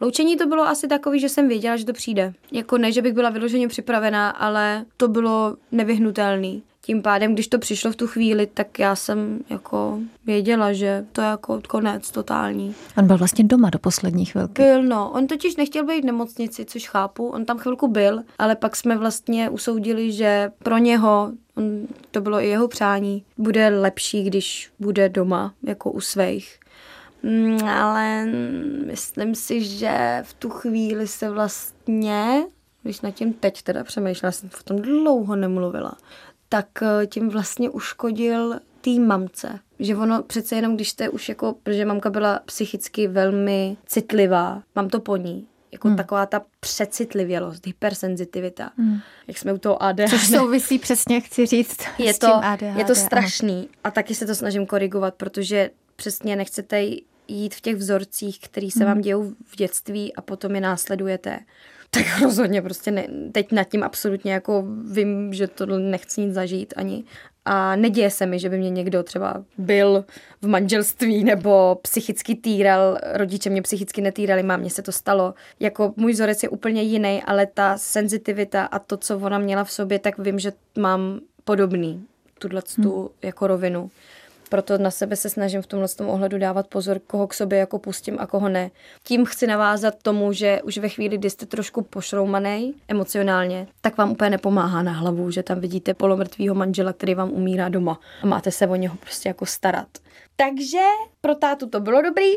Loučení 0.00 0.36
to 0.36 0.46
bylo 0.46 0.62
asi 0.62 0.88
takový, 0.88 1.20
že 1.20 1.28
jsem 1.28 1.48
věděla, 1.48 1.76
že 1.76 1.84
to 1.84 1.92
přijde. 1.92 2.32
Jako 2.52 2.78
ne, 2.78 2.92
že 2.92 3.02
bych 3.02 3.12
byla 3.12 3.30
vyloženě 3.30 3.68
připravená, 3.68 4.30
ale 4.30 4.84
to 4.96 5.08
bylo 5.08 5.56
nevyhnutelný. 5.72 6.62
Tím 6.84 7.02
pádem, 7.02 7.34
když 7.34 7.48
to 7.48 7.58
přišlo 7.58 7.92
v 7.92 7.96
tu 7.96 8.06
chvíli, 8.06 8.46
tak 8.46 8.78
já 8.78 8.96
jsem 8.96 9.38
jako 9.50 9.98
věděla, 10.24 10.72
že 10.72 11.06
to 11.12 11.20
je 11.20 11.26
jako 11.26 11.60
konec 11.68 12.10
totální. 12.10 12.74
On 12.98 13.06
byl 13.06 13.18
vlastně 13.18 13.44
doma 13.44 13.70
do 13.70 13.78
poslední 13.78 14.24
chvilky. 14.24 14.62
Byl, 14.62 14.82
no. 14.82 15.10
On 15.10 15.26
totiž 15.26 15.56
nechtěl 15.56 15.86
být 15.86 16.00
v 16.00 16.04
nemocnici, 16.04 16.64
což 16.64 16.88
chápu. 16.88 17.28
On 17.28 17.44
tam 17.44 17.58
chvilku 17.58 17.88
byl, 17.88 18.22
ale 18.38 18.56
pak 18.56 18.76
jsme 18.76 18.98
vlastně 18.98 19.50
usoudili, 19.50 20.12
že 20.12 20.50
pro 20.58 20.78
něho, 20.78 21.32
on, 21.56 21.64
to 22.10 22.20
bylo 22.20 22.40
i 22.40 22.48
jeho 22.48 22.68
přání, 22.68 23.24
bude 23.38 23.68
lepší, 23.68 24.24
když 24.24 24.70
bude 24.78 25.08
doma, 25.08 25.54
jako 25.62 25.90
u 25.90 26.00
svých. 26.00 26.60
Mm, 27.22 27.64
ale 27.64 28.26
myslím 28.86 29.34
si, 29.34 29.64
že 29.64 30.22
v 30.22 30.34
tu 30.34 30.50
chvíli 30.50 31.06
se 31.06 31.30
vlastně, 31.30 32.42
když 32.82 33.00
nad 33.00 33.10
tím 33.10 33.32
teď 33.32 33.62
teda 33.62 33.84
přemýšlela, 33.84 34.32
jsem 34.32 34.48
v 34.48 34.62
tom 34.62 34.76
dlouho 34.76 35.36
nemluvila, 35.36 35.92
tak 36.52 36.82
eh, 36.82 37.06
tím 37.06 37.28
vlastně 37.28 37.70
uškodil 37.70 38.60
té 38.80 38.90
mamce. 38.90 39.58
Že 39.78 39.96
ono 39.96 40.22
přece 40.22 40.56
jenom, 40.56 40.74
když 40.74 40.90
jste 40.90 41.08
už 41.08 41.28
jako, 41.28 41.54
protože 41.62 41.84
mamka 41.84 42.10
byla 42.10 42.40
psychicky 42.44 43.08
velmi 43.08 43.76
citlivá, 43.86 44.62
mám 44.76 44.88
to 44.88 45.00
po 45.00 45.16
ní, 45.16 45.46
jako 45.72 45.88
hmm. 45.88 45.96
taková 45.96 46.26
ta 46.26 46.42
přecitlivělost, 46.60 47.66
hypersenzitivita, 47.66 48.70
hmm. 48.78 48.98
jak 49.26 49.38
jsme 49.38 49.52
u 49.52 49.58
toho 49.58 49.82
ADHD. 49.82 50.10
Což 50.10 50.28
souvisí 50.28 50.78
přesně, 50.78 51.20
chci 51.20 51.46
říct, 51.46 51.78
je 51.98 52.14
s 52.14 52.18
to, 52.18 52.26
tím 52.26 52.36
ADHD. 52.36 52.78
Je 52.78 52.84
to 52.84 52.94
strašný 52.94 53.56
ano. 53.56 53.68
a 53.84 53.90
taky 53.90 54.14
se 54.14 54.26
to 54.26 54.34
snažím 54.34 54.66
korigovat, 54.66 55.14
protože 55.14 55.70
přesně 55.96 56.36
nechcete 56.36 56.82
jít 57.28 57.54
v 57.54 57.60
těch 57.60 57.76
vzorcích, 57.76 58.40
který 58.40 58.70
se 58.70 58.78
hmm. 58.78 58.88
vám 58.88 59.00
dějou 59.00 59.30
v 59.46 59.56
dětství 59.56 60.14
a 60.14 60.22
potom 60.22 60.54
je 60.54 60.60
následujete 60.60 61.38
tak 61.94 62.20
rozhodně 62.22 62.62
prostě 62.62 62.90
ne, 62.90 63.06
teď 63.32 63.52
nad 63.52 63.64
tím 63.64 63.82
absolutně 63.82 64.32
jako 64.32 64.64
vím, 64.92 65.34
že 65.34 65.46
to 65.46 65.66
nechci 65.66 66.20
nic 66.20 66.34
zažít 66.34 66.74
ani. 66.76 67.04
A 67.44 67.76
neděje 67.76 68.10
se 68.10 68.26
mi, 68.26 68.38
že 68.38 68.48
by 68.48 68.58
mě 68.58 68.70
někdo 68.70 69.02
třeba 69.02 69.44
byl 69.58 70.04
v 70.42 70.48
manželství 70.48 71.24
nebo 71.24 71.78
psychicky 71.82 72.34
týral, 72.34 72.98
rodiče 73.12 73.50
mě 73.50 73.62
psychicky 73.62 74.00
netýrali, 74.00 74.42
mámě 74.42 74.70
se 74.70 74.82
to 74.82 74.92
stalo. 74.92 75.34
Jako 75.60 75.94
můj 75.96 76.12
vzorec 76.12 76.42
je 76.42 76.48
úplně 76.48 76.82
jiný, 76.82 77.22
ale 77.22 77.46
ta 77.46 77.78
senzitivita 77.78 78.64
a 78.64 78.78
to, 78.78 78.96
co 78.96 79.18
ona 79.18 79.38
měla 79.38 79.64
v 79.64 79.72
sobě, 79.72 79.98
tak 79.98 80.18
vím, 80.18 80.38
že 80.38 80.52
mám 80.78 81.20
podobný 81.44 82.06
tuhle 82.38 82.62
hmm. 82.78 83.08
jako 83.22 83.46
rovinu. 83.46 83.90
Proto 84.52 84.78
na 84.78 84.90
sebe 84.90 85.16
se 85.16 85.30
snažím 85.30 85.62
v 85.62 85.66
tomhle 85.66 85.88
tom 85.88 86.08
ohledu 86.08 86.38
dávat 86.38 86.66
pozor, 86.66 86.98
koho 86.98 87.26
k 87.26 87.34
sobě 87.34 87.58
jako 87.58 87.78
pustím 87.78 88.16
a 88.18 88.26
koho 88.26 88.48
ne. 88.48 88.70
Tím 89.02 89.24
chci 89.24 89.46
navázat 89.46 89.94
tomu, 90.02 90.32
že 90.32 90.62
už 90.62 90.78
ve 90.78 90.88
chvíli, 90.88 91.18
kdy 91.18 91.30
jste 91.30 91.46
trošku 91.46 91.82
pošroumaný 91.82 92.74
emocionálně, 92.88 93.66
tak 93.80 93.98
vám 93.98 94.10
úplně 94.10 94.30
nepomáhá 94.30 94.82
na 94.82 94.92
hlavu, 94.92 95.30
že 95.30 95.42
tam 95.42 95.60
vidíte 95.60 95.94
polomrtvýho 95.94 96.54
manžela, 96.54 96.92
který 96.92 97.14
vám 97.14 97.30
umírá 97.30 97.68
doma 97.68 98.00
a 98.22 98.26
máte 98.26 98.50
se 98.50 98.66
o 98.66 98.76
něho 98.76 98.96
prostě 98.96 99.28
jako 99.28 99.46
starat. 99.46 99.88
Takže 100.36 100.80
pro 101.20 101.34
tátu 101.34 101.68
to 101.68 101.80
bylo 101.80 102.02
dobrý 102.02 102.30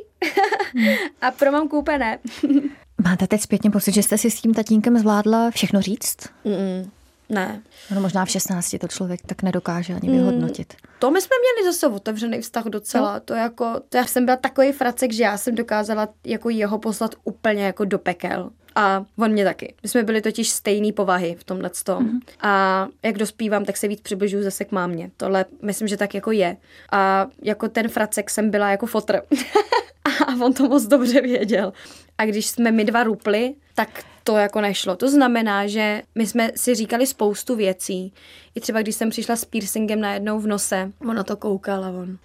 a 1.21 1.31
pro 1.31 1.51
mamku 1.51 1.79
úplně 1.79 1.97
ne. 1.97 2.19
Máte 3.03 3.27
teď 3.27 3.41
zpětně 3.41 3.71
pocit, 3.71 3.91
že 3.91 4.03
jste 4.03 4.17
si 4.17 4.31
s 4.31 4.41
tím 4.41 4.53
tatínkem 4.53 4.97
zvládla 4.97 5.51
všechno 5.51 5.81
říct? 5.81 6.17
Mm-mm. 6.45 6.89
Ne. 7.29 7.61
No 7.95 8.01
možná 8.01 8.25
v 8.25 8.29
16 8.29 8.75
to 8.81 8.87
člověk 8.87 9.21
tak 9.25 9.43
nedokáže 9.43 9.93
ani 9.93 10.09
vyhodnotit. 10.09 10.73
Mm, 10.73 10.93
to 10.99 11.11
my 11.11 11.21
jsme 11.21 11.35
měli 11.39 11.73
zase 11.73 11.87
otevřený 11.87 12.41
vztah 12.41 12.65
docela. 12.65 13.13
No. 13.13 13.19
To 13.19 13.33
jako, 13.33 13.81
to 13.89 13.97
já 13.97 14.05
jsem 14.05 14.25
byla 14.25 14.37
takový 14.37 14.71
fracek, 14.71 15.13
že 15.13 15.23
já 15.23 15.37
jsem 15.37 15.55
dokázala 15.55 16.09
jako 16.25 16.49
jeho 16.49 16.79
poslat 16.79 17.15
úplně 17.23 17.65
jako 17.65 17.85
do 17.85 17.99
pekel. 17.99 18.49
A 18.75 19.05
on 19.17 19.31
mě 19.31 19.43
taky. 19.43 19.73
My 19.83 19.89
jsme 19.89 20.03
byli 20.03 20.21
totiž 20.21 20.49
stejný 20.49 20.91
povahy 20.91 21.35
v 21.39 21.43
tomhle 21.43 21.69
tom. 21.83 22.05
Mm-hmm. 22.07 22.19
A 22.41 22.87
jak 23.03 23.17
dospívám, 23.17 23.65
tak 23.65 23.77
se 23.77 23.87
víc 23.87 24.01
přibližuju 24.01 24.43
zase 24.43 24.65
k 24.65 24.71
mámě. 24.71 25.11
Tohle 25.17 25.45
myslím, 25.61 25.87
že 25.87 25.97
tak 25.97 26.13
jako 26.13 26.31
je. 26.31 26.57
A 26.91 27.27
jako 27.41 27.69
ten 27.69 27.87
fracek 27.87 28.29
jsem 28.29 28.49
byla 28.49 28.69
jako 28.69 28.85
fotr. 28.85 29.21
a 30.27 30.45
on 30.45 30.53
to 30.53 30.69
moc 30.69 30.83
dobře 30.83 31.21
věděl. 31.21 31.73
A 32.17 32.25
když 32.25 32.47
jsme 32.47 32.71
my 32.71 32.85
dva 32.85 33.03
rupli, 33.03 33.55
tak 33.75 33.89
to 34.27 34.37
jako 34.37 34.61
nešlo. 34.61 34.95
To 34.95 35.09
znamená, 35.09 35.67
že 35.67 36.01
my 36.15 36.27
jsme 36.27 36.51
si 36.55 36.75
říkali 36.75 37.07
spoustu 37.07 37.55
věcí. 37.55 38.13
I 38.55 38.61
třeba 38.61 38.81
když 38.81 38.95
jsem 38.95 39.09
přišla 39.09 39.35
s 39.35 39.45
piercingem 39.45 40.01
najednou 40.01 40.39
v 40.39 40.47
nose, 40.47 40.91
on 41.07 41.15
na 41.15 41.23
to 41.23 41.37
koukal 41.37 41.85
a 41.85 41.89
on 41.89 42.17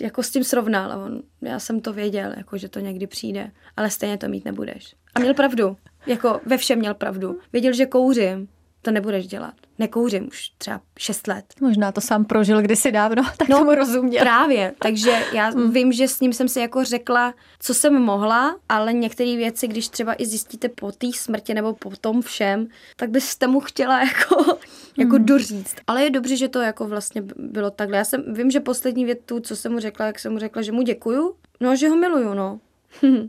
jako 0.00 0.22
s 0.22 0.30
tím 0.30 0.44
srovnal 0.44 0.92
a 0.92 0.96
on, 0.96 1.22
já 1.40 1.58
jsem 1.58 1.80
to 1.80 1.92
věděl, 1.92 2.32
jako 2.36 2.58
že 2.58 2.68
to 2.68 2.80
někdy 2.80 3.06
přijde, 3.06 3.50
ale 3.76 3.90
stejně 3.90 4.18
to 4.18 4.28
mít 4.28 4.44
nebudeš. 4.44 4.94
A 5.14 5.20
měl 5.20 5.34
pravdu. 5.34 5.76
Jako 6.06 6.40
ve 6.46 6.56
všem 6.56 6.78
měl 6.78 6.94
pravdu. 6.94 7.38
Věděl, 7.52 7.72
že 7.72 7.86
kouřím, 7.86 8.48
to 8.82 8.90
nebudeš 8.90 9.26
dělat. 9.26 9.54
Nekouřím 9.78 10.28
už 10.28 10.50
třeba 10.58 10.80
6 10.98 11.26
let. 11.26 11.44
Možná 11.60 11.92
to 11.92 12.00
sám 12.00 12.24
prožil 12.24 12.62
kdysi 12.62 12.92
dávno, 12.92 13.22
tak 13.36 13.48
no, 13.48 13.58
tomu 13.58 13.74
rozuměl. 13.74 14.20
Právě, 14.20 14.74
takže 14.78 15.10
já 15.32 15.50
mm. 15.50 15.70
vím, 15.70 15.92
že 15.92 16.08
s 16.08 16.20
ním 16.20 16.32
jsem 16.32 16.48
si 16.48 16.60
jako 16.60 16.84
řekla, 16.84 17.34
co 17.58 17.74
jsem 17.74 17.94
mohla, 17.94 18.56
ale 18.68 18.92
některé 18.92 19.36
věci, 19.36 19.68
když 19.68 19.88
třeba 19.88 20.14
i 20.18 20.26
zjistíte 20.26 20.68
po 20.68 20.92
té 20.92 21.06
smrti 21.14 21.54
nebo 21.54 21.72
po 21.72 21.90
tom 21.90 22.22
všem, 22.22 22.66
tak 22.96 23.10
byste 23.10 23.46
mu 23.46 23.60
chtěla 23.60 24.00
jako, 24.04 24.58
jako 24.98 25.18
mm. 25.18 25.24
doříct. 25.24 25.80
Ale 25.86 26.04
je 26.04 26.10
dobře, 26.10 26.36
že 26.36 26.48
to 26.48 26.60
jako 26.60 26.86
vlastně 26.86 27.22
bylo 27.36 27.70
takhle. 27.70 27.98
Já 27.98 28.04
jsem, 28.04 28.24
vím, 28.34 28.50
že 28.50 28.60
poslední 28.60 29.04
větu, 29.04 29.40
co 29.40 29.56
jsem 29.56 29.72
mu 29.72 29.78
řekla, 29.78 30.06
jak 30.06 30.18
jsem 30.18 30.32
mu 30.32 30.38
řekla, 30.38 30.62
že 30.62 30.72
mu 30.72 30.82
děkuju, 30.82 31.34
no 31.60 31.76
že 31.76 31.88
ho 31.88 31.96
miluju, 31.96 32.34
no. 32.34 32.60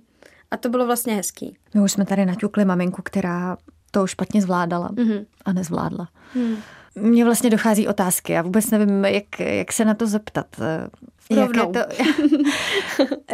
A 0.52 0.58
to 0.58 0.70
bylo 0.70 0.86
vlastně 0.86 1.16
hezký. 1.16 1.58
My 1.74 1.82
už 1.82 1.92
jsme 1.92 2.06
tady 2.06 2.26
naťukli 2.26 2.66
maminku, 2.66 3.02
která 3.02 3.58
to 3.94 4.08
špatně 4.08 4.42
zvládala 4.42 4.90
mm-hmm. 4.90 5.26
a 5.46 5.54
nezvládla. 5.54 6.08
Mm. 6.36 6.56
Mně 6.96 7.26
vlastně 7.26 7.50
dochází 7.50 7.88
otázky. 7.88 8.34
Já 8.34 8.42
vůbec 8.42 8.72
nevím, 8.72 9.06
jak, 9.06 9.40
jak 9.40 9.72
se 9.72 9.86
na 9.86 9.94
to 9.94 10.08
zeptat. 10.08 10.46
Jaké 11.30 11.60
to, 11.66 11.80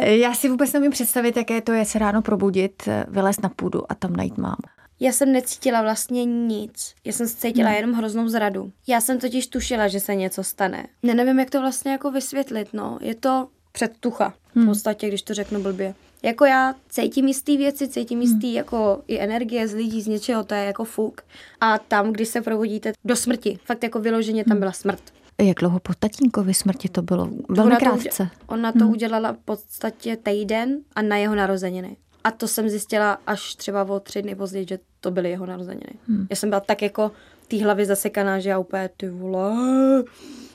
já 0.00 0.34
si 0.34 0.48
vůbec 0.48 0.72
nevím 0.72 0.90
představit, 0.90 1.36
jaké 1.36 1.60
to 1.60 1.72
je 1.72 1.84
se 1.84 1.98
ráno 1.98 2.22
probudit, 2.22 2.88
vylézt 3.08 3.42
na 3.42 3.48
půdu 3.48 3.92
a 3.92 3.94
tam 3.94 4.16
najít 4.16 4.38
mámu. 4.38 4.56
Já 5.00 5.12
jsem 5.12 5.32
necítila 5.32 5.82
vlastně 5.82 6.24
nic. 6.24 6.94
Já 7.04 7.12
jsem 7.12 7.26
cítila 7.26 7.68
hmm. 7.68 7.76
jenom 7.76 7.92
hroznou 7.92 8.28
zradu. 8.28 8.72
Já 8.86 9.00
jsem 9.00 9.18
totiž 9.18 9.46
tušila, 9.46 9.88
že 9.88 10.00
se 10.00 10.14
něco 10.14 10.44
stane. 10.44 10.86
Ne, 11.02 11.14
nevím, 11.14 11.38
jak 11.38 11.50
to 11.50 11.60
vlastně 11.60 11.92
jako 11.92 12.10
vysvětlit, 12.10 12.68
no. 12.72 12.98
Je 13.00 13.14
to 13.14 13.48
předtucha, 13.72 14.34
hmm. 14.54 14.64
v 14.64 14.68
podstatě, 14.68 15.08
když 15.08 15.22
to 15.22 15.34
řeknu 15.34 15.62
blbě. 15.62 15.94
Jako 16.22 16.44
já 16.44 16.74
cítím 16.88 17.28
jistý 17.28 17.56
věci, 17.56 17.88
cítím 17.88 18.18
hmm. 18.18 18.28
jistý 18.28 18.46
hmm. 18.46 18.56
jako 18.56 19.02
i 19.06 19.18
energie 19.20 19.68
z 19.68 19.74
lidí, 19.74 20.02
z 20.02 20.06
něčeho, 20.06 20.44
to 20.44 20.54
je 20.54 20.64
jako 20.64 20.84
fuk. 20.84 21.20
A 21.60 21.78
tam, 21.78 22.12
když 22.12 22.28
se 22.28 22.40
probudíte 22.40 22.92
do 23.04 23.16
smrti, 23.16 23.58
fakt 23.64 23.82
jako 23.82 24.00
vyloženě 24.00 24.44
tam 24.44 24.50
hmm. 24.50 24.60
byla 24.60 24.72
smrt. 24.72 25.02
Jak 25.42 25.56
dlouho 25.58 25.80
po 25.80 25.92
tatínkovi 25.98 26.54
smrti 26.54 26.88
to 26.88 27.02
bylo? 27.02 27.30
Velmi 27.48 27.70
ona 27.70 27.76
krátce. 27.76 28.30
To, 28.38 28.54
ona 28.54 28.72
to 28.72 28.78
hmm. 28.78 28.90
udělala 28.90 29.32
v 29.32 29.38
podstatě 29.44 30.16
týden 30.16 30.78
a 30.94 31.02
na 31.02 31.16
jeho 31.16 31.34
narozeniny. 31.34 31.96
A 32.24 32.30
to 32.30 32.48
jsem 32.48 32.68
zjistila 32.68 33.18
až 33.26 33.54
třeba 33.54 33.84
o 33.84 34.00
tři 34.00 34.22
dny 34.22 34.34
později, 34.34 34.66
že 34.68 34.78
to 35.00 35.10
byly 35.10 35.30
jeho 35.30 35.46
narozeniny. 35.46 35.92
Hmm. 36.08 36.26
Já 36.30 36.36
jsem 36.36 36.48
byla 36.48 36.60
tak 36.60 36.82
jako 36.82 37.12
té 37.48 37.62
hlavy 37.64 37.86
zasekaná, 37.86 38.40
že 38.40 38.50
já 38.50 38.58
úplně 38.58 38.90
ty 38.96 39.08
vole, 39.08 40.04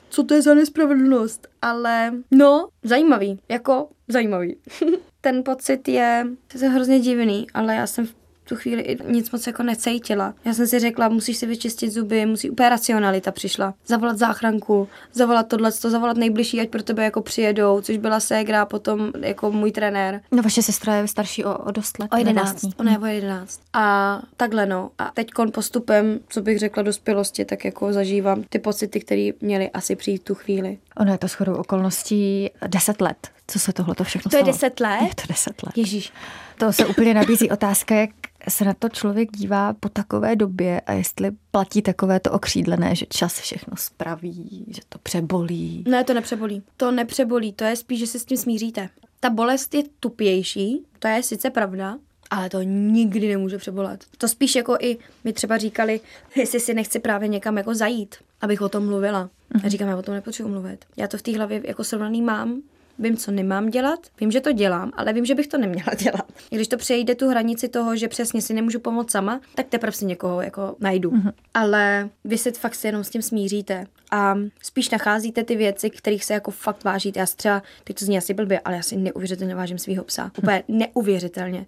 co 0.08 0.24
to 0.24 0.34
je 0.34 0.42
za 0.42 0.54
nespravedlnost? 0.54 1.48
Ale 1.62 2.12
no, 2.30 2.68
zajímavý, 2.82 3.40
jako 3.48 3.88
zajímavý. 4.08 4.56
Ten 5.20 5.44
pocit 5.44 5.88
je, 5.88 6.26
je 6.62 6.68
hrozně 6.68 7.00
divný, 7.00 7.46
ale 7.54 7.74
já 7.74 7.86
jsem 7.86 8.06
tu 8.48 8.56
chvíli 8.56 8.96
nic 9.08 9.30
moc 9.30 9.46
jako 9.46 9.62
necítila. 9.62 10.34
Já 10.44 10.54
jsem 10.54 10.66
si 10.66 10.78
řekla, 10.78 11.08
musíš 11.08 11.36
si 11.36 11.46
vyčistit 11.46 11.92
zuby, 11.92 12.26
musí 12.26 12.50
úplně 12.50 12.68
racionalita 12.68 13.32
přišla. 13.32 13.74
Zavolat 13.86 14.18
záchranku, 14.18 14.88
zavolat 15.12 15.48
tohle, 15.48 15.70
zavolat 15.70 16.16
nejbližší, 16.16 16.60
ať 16.60 16.68
pro 16.68 16.82
tebe 16.82 17.04
jako 17.04 17.22
přijedou, 17.22 17.80
což 17.80 17.96
byla 17.96 18.20
ségra, 18.20 18.66
potom 18.66 19.12
jako 19.20 19.52
můj 19.52 19.72
trenér. 19.72 20.20
No 20.32 20.42
vaše 20.42 20.62
sestra 20.62 20.94
je 20.94 21.08
starší 21.08 21.44
o, 21.44 21.58
o 21.58 21.70
dost 21.70 21.98
let. 21.98 22.08
O 22.12 22.16
11, 22.16 22.64
ona 22.78 22.92
je 22.92 22.98
o 22.98 23.06
11. 23.06 23.60
A 23.72 24.20
takhle 24.36 24.66
no. 24.66 24.90
A 24.98 25.10
teď 25.14 25.30
postupem, 25.52 26.20
co 26.28 26.42
bych 26.42 26.58
řekla 26.58 26.82
dospělosti, 26.82 27.44
tak 27.44 27.64
jako 27.64 27.92
zažívám 27.92 28.42
ty 28.48 28.58
pocity, 28.58 29.00
které 29.00 29.30
měly 29.40 29.70
asi 29.70 29.96
přijít 29.96 30.22
tu 30.22 30.34
chvíli. 30.34 30.78
Ono 30.96 31.12
je 31.12 31.18
to 31.18 31.26
shodou 31.28 31.54
okolností 31.54 32.50
10 32.66 33.00
let, 33.00 33.28
co 33.46 33.58
se 33.58 33.72
tohle 33.72 33.94
to 33.94 34.04
všechno 34.04 34.30
To 34.30 34.36
je 34.36 34.42
10 34.42 34.80
let? 34.80 35.00
Je 35.02 35.14
to 35.14 35.22
10 35.28 35.62
let. 35.62 35.72
Ježíš. 35.76 36.12
To 36.58 36.72
se 36.72 36.86
úplně 36.86 37.14
nabízí 37.14 37.50
otázka, 37.50 37.94
jak 37.94 38.10
se 38.48 38.64
na 38.64 38.74
to 38.74 38.88
člověk 38.88 39.32
dívá 39.32 39.72
po 39.72 39.88
takové 39.88 40.36
době 40.36 40.80
a 40.80 40.92
jestli 40.92 41.30
platí 41.50 41.82
takové 41.82 42.20
to 42.20 42.32
okřídlené, 42.32 42.94
že 42.94 43.06
čas 43.08 43.40
všechno 43.40 43.76
spraví, 43.76 44.64
že 44.68 44.80
to 44.88 44.98
přebolí. 44.98 45.84
Ne, 45.88 46.04
to 46.04 46.14
nepřebolí. 46.14 46.62
To 46.76 46.90
nepřebolí, 46.90 47.52
to 47.52 47.64
je 47.64 47.76
spíš, 47.76 47.98
že 47.98 48.06
si 48.06 48.18
s 48.18 48.24
tím 48.24 48.36
smíříte. 48.36 48.88
Ta 49.20 49.30
bolest 49.30 49.74
je 49.74 49.82
tupější, 50.00 50.82
to 50.98 51.08
je 51.08 51.22
sice 51.22 51.50
pravda, 51.50 51.98
ale 52.30 52.50
to 52.50 52.62
nikdy 52.62 53.28
nemůže 53.28 53.58
přebolet. 53.58 54.04
To 54.18 54.28
spíš 54.28 54.54
jako 54.54 54.76
i 54.80 54.98
mi 55.24 55.32
třeba 55.32 55.58
říkali, 55.58 56.00
jestli 56.36 56.60
si 56.60 56.74
nechci 56.74 56.98
právě 56.98 57.28
někam 57.28 57.56
jako 57.56 57.74
zajít, 57.74 58.14
abych 58.40 58.60
o 58.62 58.68
tom 58.68 58.86
mluvila. 58.86 59.30
Já 59.62 59.68
říkám, 59.68 59.88
já 59.88 59.96
o 59.96 60.02
tom 60.02 60.14
nepotřebuji 60.14 60.48
mluvit. 60.48 60.84
Já 60.96 61.08
to 61.08 61.18
v 61.18 61.22
té 61.22 61.36
hlavě 61.36 61.62
jako 61.64 61.84
srovnaný 61.84 62.22
mám, 62.22 62.62
vím, 62.98 63.16
co 63.16 63.30
nemám 63.30 63.70
dělat, 63.70 64.06
vím, 64.20 64.30
že 64.30 64.40
to 64.40 64.52
dělám, 64.52 64.92
ale 64.94 65.12
vím, 65.12 65.24
že 65.24 65.34
bych 65.34 65.46
to 65.46 65.58
neměla 65.58 65.94
dělat. 65.98 66.32
Když 66.50 66.68
to 66.68 66.76
přejde 66.76 67.14
tu 67.14 67.28
hranici 67.28 67.68
toho, 67.68 67.96
že 67.96 68.08
přesně 68.08 68.42
si 68.42 68.54
nemůžu 68.54 68.80
pomoct 68.80 69.10
sama, 69.10 69.40
tak 69.54 69.66
teprve 69.66 69.92
si 69.92 70.04
někoho 70.04 70.40
jako 70.40 70.76
najdu. 70.80 71.10
Mm-hmm. 71.10 71.32
Ale 71.54 72.08
vy 72.24 72.38
se 72.38 72.52
fakt 72.52 72.74
si 72.74 72.86
jenom 72.86 73.04
s 73.04 73.10
tím 73.10 73.22
smíříte 73.22 73.86
a 74.10 74.34
spíš 74.62 74.90
nacházíte 74.90 75.44
ty 75.44 75.56
věci, 75.56 75.90
kterých 75.90 76.24
se 76.24 76.34
jako 76.34 76.50
fakt 76.50 76.84
vážíte. 76.84 77.20
Já 77.20 77.26
třeba, 77.26 77.62
teď 77.84 77.98
to 77.98 78.04
zní 78.04 78.18
asi 78.18 78.34
blbě, 78.34 78.60
ale 78.60 78.76
já 78.76 78.82
si 78.82 78.96
neuvěřitelně 78.96 79.54
vážím 79.54 79.78
svého 79.78 80.04
psa. 80.04 80.30
Úplně 80.38 80.62
neuvěřitelně 80.68 81.66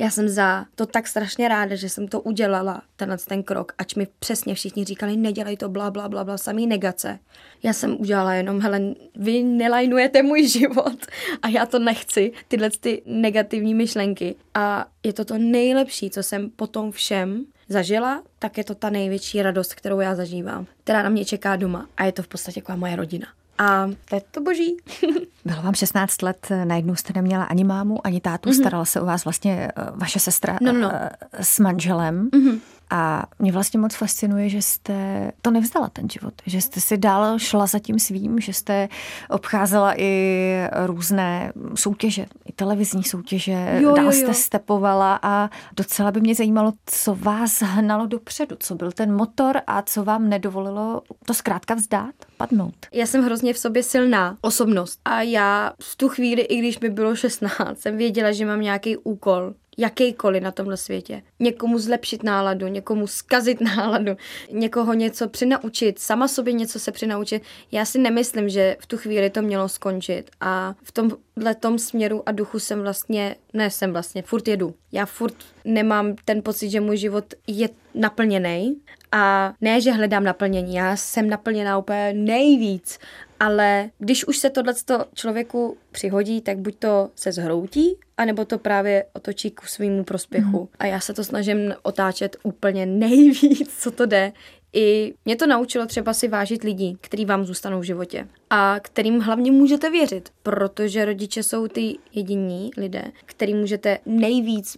já 0.00 0.10
jsem 0.10 0.28
za 0.28 0.66
to 0.74 0.86
tak 0.86 1.06
strašně 1.06 1.48
ráda, 1.48 1.76
že 1.76 1.88
jsem 1.88 2.08
to 2.08 2.20
udělala, 2.20 2.82
tenhle 2.96 3.18
ten 3.18 3.42
krok, 3.42 3.72
ač 3.78 3.94
mi 3.94 4.06
přesně 4.18 4.54
všichni 4.54 4.84
říkali, 4.84 5.16
nedělej 5.16 5.56
to, 5.56 5.68
bla, 5.68 5.90
bla, 5.90 6.08
bla, 6.08 6.24
bla, 6.24 6.38
samý 6.38 6.66
negace. 6.66 7.18
Já 7.62 7.72
jsem 7.72 8.00
udělala 8.00 8.34
jenom, 8.34 8.60
hele, 8.60 8.80
vy 9.16 9.42
nelajnujete 9.42 10.22
můj 10.22 10.48
život 10.48 11.06
a 11.42 11.48
já 11.48 11.66
to 11.66 11.78
nechci, 11.78 12.32
tyhle 12.48 12.70
ty 12.80 13.02
negativní 13.06 13.74
myšlenky. 13.74 14.34
A 14.54 14.86
je 15.02 15.12
to 15.12 15.24
to 15.24 15.38
nejlepší, 15.38 16.10
co 16.10 16.22
jsem 16.22 16.50
potom 16.50 16.92
všem 16.92 17.44
zažila, 17.68 18.22
tak 18.38 18.58
je 18.58 18.64
to 18.64 18.74
ta 18.74 18.90
největší 18.90 19.42
radost, 19.42 19.74
kterou 19.74 20.00
já 20.00 20.14
zažívám, 20.14 20.66
která 20.84 21.02
na 21.02 21.08
mě 21.08 21.24
čeká 21.24 21.56
doma. 21.56 21.88
A 21.96 22.04
je 22.04 22.12
to 22.12 22.22
v 22.22 22.28
podstatě 22.28 22.58
jako 22.58 22.76
moje 22.76 22.96
rodina. 22.96 23.26
A 23.60 23.88
to 24.08 24.14
je 24.14 24.22
to 24.30 24.40
boží. 24.40 24.76
Bylo 25.44 25.62
vám 25.62 25.74
16 25.74 26.22
let, 26.22 26.48
najednou 26.64 26.94
jste 26.94 27.12
neměla 27.14 27.44
ani 27.44 27.64
mámu, 27.64 28.06
ani 28.06 28.20
tátu, 28.20 28.48
mm-hmm. 28.48 28.60
starala 28.60 28.84
se 28.84 29.00
o 29.00 29.06
vás 29.06 29.24
vlastně 29.24 29.70
eh, 29.76 29.84
vaše 29.94 30.18
sestra 30.18 30.58
no, 30.60 30.72
no. 30.72 30.90
Eh, 30.94 31.10
s 31.40 31.58
manželem. 31.58 32.30
Mm-hmm. 32.30 32.60
A 32.90 33.26
mě 33.38 33.52
vlastně 33.52 33.80
moc 33.80 33.94
fascinuje, 33.94 34.48
že 34.48 34.62
jste 34.62 35.30
to 35.42 35.50
nevzdala 35.50 35.88
ten 35.88 36.10
život, 36.10 36.34
že 36.46 36.60
jste 36.60 36.80
si 36.80 36.98
dál 36.98 37.38
šla 37.38 37.66
za 37.66 37.78
tím 37.78 37.98
svým, 37.98 38.40
že 38.40 38.52
jste 38.52 38.88
obcházela 39.30 40.00
i 40.00 40.54
různé 40.86 41.52
soutěže, 41.74 42.26
i 42.46 42.52
televizní 42.52 43.04
soutěže, 43.04 43.78
jo, 43.80 43.94
dál 43.94 44.04
jo, 44.04 44.12
jo. 44.12 44.12
jste 44.12 44.34
stepovala 44.34 45.18
a 45.22 45.50
docela 45.76 46.10
by 46.10 46.20
mě 46.20 46.34
zajímalo, 46.34 46.72
co 46.86 47.14
vás 47.14 47.62
hnalo 47.62 48.06
dopředu, 48.06 48.56
co 48.58 48.74
byl 48.74 48.92
ten 48.92 49.16
motor 49.16 49.60
a 49.66 49.82
co 49.82 50.04
vám 50.04 50.28
nedovolilo 50.28 51.02
to 51.26 51.34
zkrátka 51.34 51.74
vzdát, 51.74 52.14
padnout. 52.36 52.86
Já 52.92 53.06
jsem 53.06 53.24
hrozně 53.24 53.54
v 53.54 53.58
sobě 53.58 53.82
silná 53.82 54.36
osobnost 54.40 55.00
a 55.04 55.22
já 55.22 55.72
v 55.82 55.96
tu 55.96 56.08
chvíli, 56.08 56.42
i 56.42 56.58
když 56.58 56.80
mi 56.80 56.90
bylo 56.90 57.16
16, 57.16 57.78
jsem 57.78 57.96
věděla, 57.96 58.32
že 58.32 58.46
mám 58.46 58.60
nějaký 58.60 58.96
úkol 58.96 59.54
jakýkoliv 59.80 60.42
na 60.42 60.50
tomhle 60.50 60.76
světě. 60.76 61.22
Někomu 61.40 61.78
zlepšit 61.78 62.22
náladu, 62.22 62.66
někomu 62.66 63.06
skazit 63.06 63.60
náladu, 63.76 64.16
někoho 64.50 64.94
něco 64.94 65.28
přinaučit, 65.28 65.98
sama 65.98 66.28
sobě 66.28 66.52
něco 66.52 66.78
se 66.78 66.92
přinaučit. 66.92 67.42
Já 67.72 67.84
si 67.84 67.98
nemyslím, 67.98 68.48
že 68.48 68.76
v 68.80 68.86
tu 68.86 68.96
chvíli 68.96 69.30
to 69.30 69.42
mělo 69.42 69.68
skončit 69.68 70.30
a 70.40 70.74
v 70.82 70.92
tomhle 70.92 71.54
tom 71.60 71.78
směru 71.78 72.22
a 72.26 72.32
duchu 72.32 72.58
jsem 72.58 72.82
vlastně, 72.82 73.36
ne 73.52 73.70
jsem 73.70 73.92
vlastně, 73.92 74.22
furt 74.22 74.48
jedu. 74.48 74.74
Já 74.92 75.06
furt 75.06 75.34
nemám 75.64 76.16
ten 76.24 76.42
pocit, 76.42 76.70
že 76.70 76.80
můj 76.80 76.96
život 76.96 77.24
je 77.46 77.68
naplněný 77.94 78.76
a 79.12 79.52
ne, 79.60 79.80
že 79.80 79.92
hledám 79.92 80.24
naplnění, 80.24 80.74
já 80.74 80.96
jsem 80.96 81.30
naplněná 81.30 81.78
úplně 81.78 82.12
nejvíc 82.12 82.98
ale 83.40 83.90
když 83.98 84.26
už 84.26 84.38
se 84.38 84.50
tohle 84.50 84.74
člověku 85.14 85.76
přihodí, 85.92 86.40
tak 86.40 86.58
buď 86.58 86.74
to 86.78 87.10
se 87.16 87.32
zhroutí, 87.32 87.96
anebo 88.16 88.44
to 88.44 88.58
právě 88.58 89.04
otočí 89.12 89.50
k 89.50 89.60
svýmu 89.62 90.04
prospěchu. 90.04 90.60
Mm. 90.60 90.68
A 90.78 90.86
já 90.86 91.00
se 91.00 91.14
to 91.14 91.24
snažím 91.24 91.74
otáčet 91.82 92.36
úplně 92.42 92.86
nejvíc, 92.86 93.78
co 93.78 93.90
to 93.90 94.06
jde. 94.06 94.32
I 94.72 95.14
mě 95.24 95.36
to 95.36 95.46
naučilo 95.46 95.86
třeba 95.86 96.12
si 96.12 96.28
vážit 96.28 96.62
lidí, 96.62 96.96
kteří 97.00 97.24
vám 97.24 97.44
zůstanou 97.44 97.80
v 97.80 97.84
životě 97.84 98.28
a 98.50 98.80
kterým 98.80 99.20
hlavně 99.20 99.52
můžete 99.52 99.90
věřit, 99.90 100.28
protože 100.42 101.04
rodiče 101.04 101.42
jsou 101.42 101.68
ty 101.68 101.98
jediní 102.14 102.70
lidé, 102.76 103.04
který 103.26 103.54
můžete 103.54 103.98
nejvíc, 104.06 104.76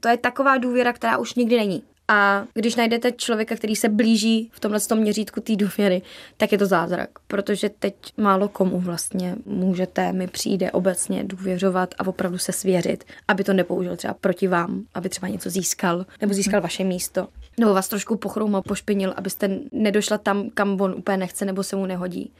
to 0.00 0.08
je 0.08 0.16
taková 0.16 0.58
důvěra, 0.58 0.92
která 0.92 1.18
už 1.18 1.34
nikdy 1.34 1.56
není. 1.56 1.82
A 2.08 2.44
když 2.54 2.76
najdete 2.76 3.12
člověka, 3.12 3.56
který 3.56 3.76
se 3.76 3.88
blíží 3.88 4.50
v 4.52 4.60
tomhle 4.60 4.80
tom 4.80 4.98
měřítku 4.98 5.40
té 5.40 5.56
důvěry, 5.56 6.02
tak 6.36 6.52
je 6.52 6.58
to 6.58 6.66
zázrak, 6.66 7.10
protože 7.26 7.68
teď 7.68 7.94
málo 8.16 8.48
komu 8.48 8.80
vlastně 8.80 9.36
můžete, 9.46 10.12
mi 10.12 10.26
přijde 10.26 10.70
obecně 10.70 11.24
důvěřovat 11.24 11.94
a 11.98 12.06
opravdu 12.06 12.38
se 12.38 12.52
svěřit, 12.52 13.04
aby 13.28 13.44
to 13.44 13.52
nepoužil 13.52 13.96
třeba 13.96 14.14
proti 14.14 14.48
vám, 14.48 14.82
aby 14.94 15.08
třeba 15.08 15.28
něco 15.28 15.50
získal, 15.50 16.06
nebo 16.20 16.34
získal 16.34 16.60
vaše 16.60 16.84
místo, 16.84 17.28
nebo 17.60 17.74
vás 17.74 17.88
trošku 17.88 18.16
pochroumal, 18.16 18.62
pošpinil, 18.62 19.14
abyste 19.16 19.58
nedošla 19.72 20.18
tam, 20.18 20.50
kam 20.54 20.80
on 20.80 20.94
úplně 20.98 21.16
nechce, 21.16 21.44
nebo 21.44 21.62
se 21.62 21.76
mu 21.76 21.86
nehodí. 21.86 22.32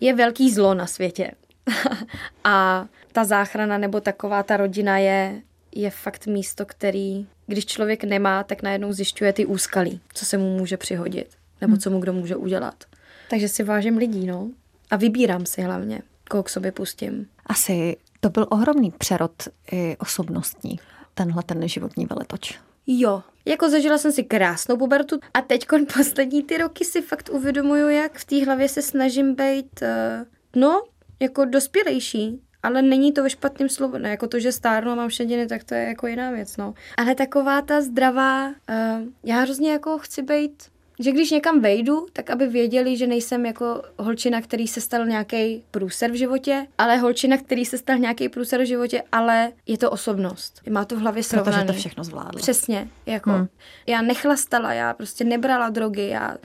Je 0.00 0.14
velký 0.14 0.52
zlo 0.52 0.74
na 0.74 0.86
světě. 0.86 1.30
a 2.44 2.86
ta 3.12 3.24
záchrana 3.24 3.78
nebo 3.78 4.00
taková 4.00 4.42
ta 4.42 4.56
rodina 4.56 4.98
je 4.98 5.42
je 5.74 5.90
fakt 5.90 6.26
místo, 6.26 6.66
který, 6.66 7.26
když 7.50 7.66
člověk 7.66 8.04
nemá, 8.04 8.44
tak 8.44 8.62
najednou 8.62 8.92
zjišťuje 8.92 9.32
ty 9.32 9.46
úskalí, 9.46 10.00
co 10.14 10.24
se 10.24 10.38
mu 10.38 10.58
může 10.58 10.76
přihodit, 10.76 11.28
nebo 11.60 11.70
hmm. 11.70 11.80
co 11.80 11.90
mu 11.90 12.00
kdo 12.00 12.12
může 12.12 12.36
udělat. 12.36 12.84
Takže 13.30 13.48
si 13.48 13.62
vážím 13.62 13.96
lidí, 13.96 14.26
no. 14.26 14.50
A 14.90 14.96
vybírám 14.96 15.46
si 15.46 15.62
hlavně, 15.62 16.02
koho 16.30 16.42
k 16.42 16.48
sobě 16.48 16.72
pustím. 16.72 17.26
Asi 17.46 17.96
to 18.20 18.30
byl 18.30 18.46
ohromný 18.50 18.90
přerod 18.90 19.32
i 19.72 19.96
osobnostní, 19.96 20.80
tenhle 21.14 21.42
ten 21.42 21.68
životní 21.68 22.06
veletoč. 22.06 22.58
Jo, 22.86 23.22
jako 23.44 23.70
zažila 23.70 23.98
jsem 23.98 24.12
si 24.12 24.24
krásnou 24.24 24.76
pubertu 24.76 25.20
a 25.34 25.40
teď 25.40 25.66
poslední 25.96 26.42
ty 26.42 26.58
roky 26.58 26.84
si 26.84 27.02
fakt 27.02 27.28
uvědomuju, 27.32 27.88
jak 27.88 28.18
v 28.18 28.24
té 28.24 28.44
hlavě 28.44 28.68
se 28.68 28.82
snažím 28.82 29.34
být, 29.34 29.82
uh, 29.82 30.26
no, 30.56 30.82
jako 31.20 31.44
dospělejší, 31.44 32.40
ale 32.62 32.82
není 32.82 33.12
to 33.12 33.22
ve 33.22 33.30
špatném 33.30 33.68
slovu, 33.68 33.98
ne, 33.98 34.10
jako 34.10 34.26
to, 34.26 34.40
že 34.40 34.52
stárnu 34.52 34.90
a 34.90 34.94
mám 34.94 35.10
šediny, 35.10 35.46
tak 35.46 35.64
to 35.64 35.74
je 35.74 35.84
jako 35.84 36.06
jiná 36.06 36.30
věc, 36.30 36.56
no. 36.56 36.74
Ale 36.96 37.14
taková 37.14 37.62
ta 37.62 37.80
zdravá, 37.80 38.48
uh, 38.48 38.54
já 39.24 39.40
hrozně 39.40 39.70
jako 39.70 39.98
chci 39.98 40.22
být 40.22 40.62
že 41.00 41.12
když 41.12 41.30
někam 41.30 41.60
vejdu, 41.60 42.06
tak 42.12 42.30
aby 42.30 42.46
věděli, 42.46 42.96
že 42.96 43.06
nejsem 43.06 43.46
jako 43.46 43.82
holčina, 43.98 44.40
který 44.40 44.68
se 44.68 44.80
stal 44.80 45.06
nějaký 45.06 45.64
průser 45.70 46.10
v 46.10 46.14
životě, 46.14 46.66
ale 46.78 46.96
holčina, 46.96 47.36
který 47.36 47.64
se 47.64 47.78
stal 47.78 47.98
nějaký 47.98 48.28
průser 48.28 48.62
v 48.62 48.66
životě, 48.66 49.02
ale 49.12 49.52
je 49.66 49.78
to 49.78 49.90
osobnost. 49.90 50.60
Má 50.70 50.84
to 50.84 50.96
v 50.96 50.98
hlavě 50.98 51.22
srovnaný. 51.22 51.56
Protože 51.56 51.72
to 51.74 51.78
všechno 51.78 52.04
zvládla. 52.04 52.32
Přesně, 52.36 52.88
jako. 53.06 53.30
Hmm. 53.30 53.48
Já 53.86 54.02
nechlastala, 54.02 54.72
já 54.72 54.94
prostě 54.94 55.24
nebrala 55.24 55.70
drogy, 55.70 56.08
já 56.08 56.36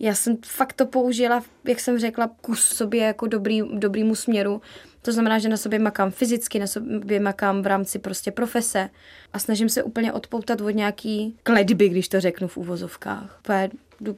já 0.00 0.14
jsem 0.14 0.36
fakt 0.46 0.72
to 0.72 0.86
použila, 0.86 1.42
jak 1.64 1.80
jsem 1.80 1.98
řekla, 1.98 2.30
kus 2.40 2.60
sobě 2.60 3.04
jako 3.04 3.26
dobrý, 3.26 3.62
dobrýmu 3.78 4.14
směru. 4.14 4.62
To 5.02 5.12
znamená, 5.12 5.38
že 5.38 5.48
na 5.48 5.56
sobě 5.56 5.78
makám 5.78 6.10
fyzicky, 6.10 6.58
na 6.58 6.66
sobě 6.66 7.20
makám 7.20 7.62
v 7.62 7.66
rámci 7.66 7.98
prostě 7.98 8.30
profese 8.30 8.90
a 9.32 9.38
snažím 9.38 9.68
se 9.68 9.82
úplně 9.82 10.12
odpoutat 10.12 10.60
od 10.60 10.70
nějaký 10.70 11.36
kledby, 11.42 11.88
když 11.88 12.08
to 12.08 12.20
řeknu 12.20 12.48
v 12.48 12.56
úvozovkách 12.56 13.40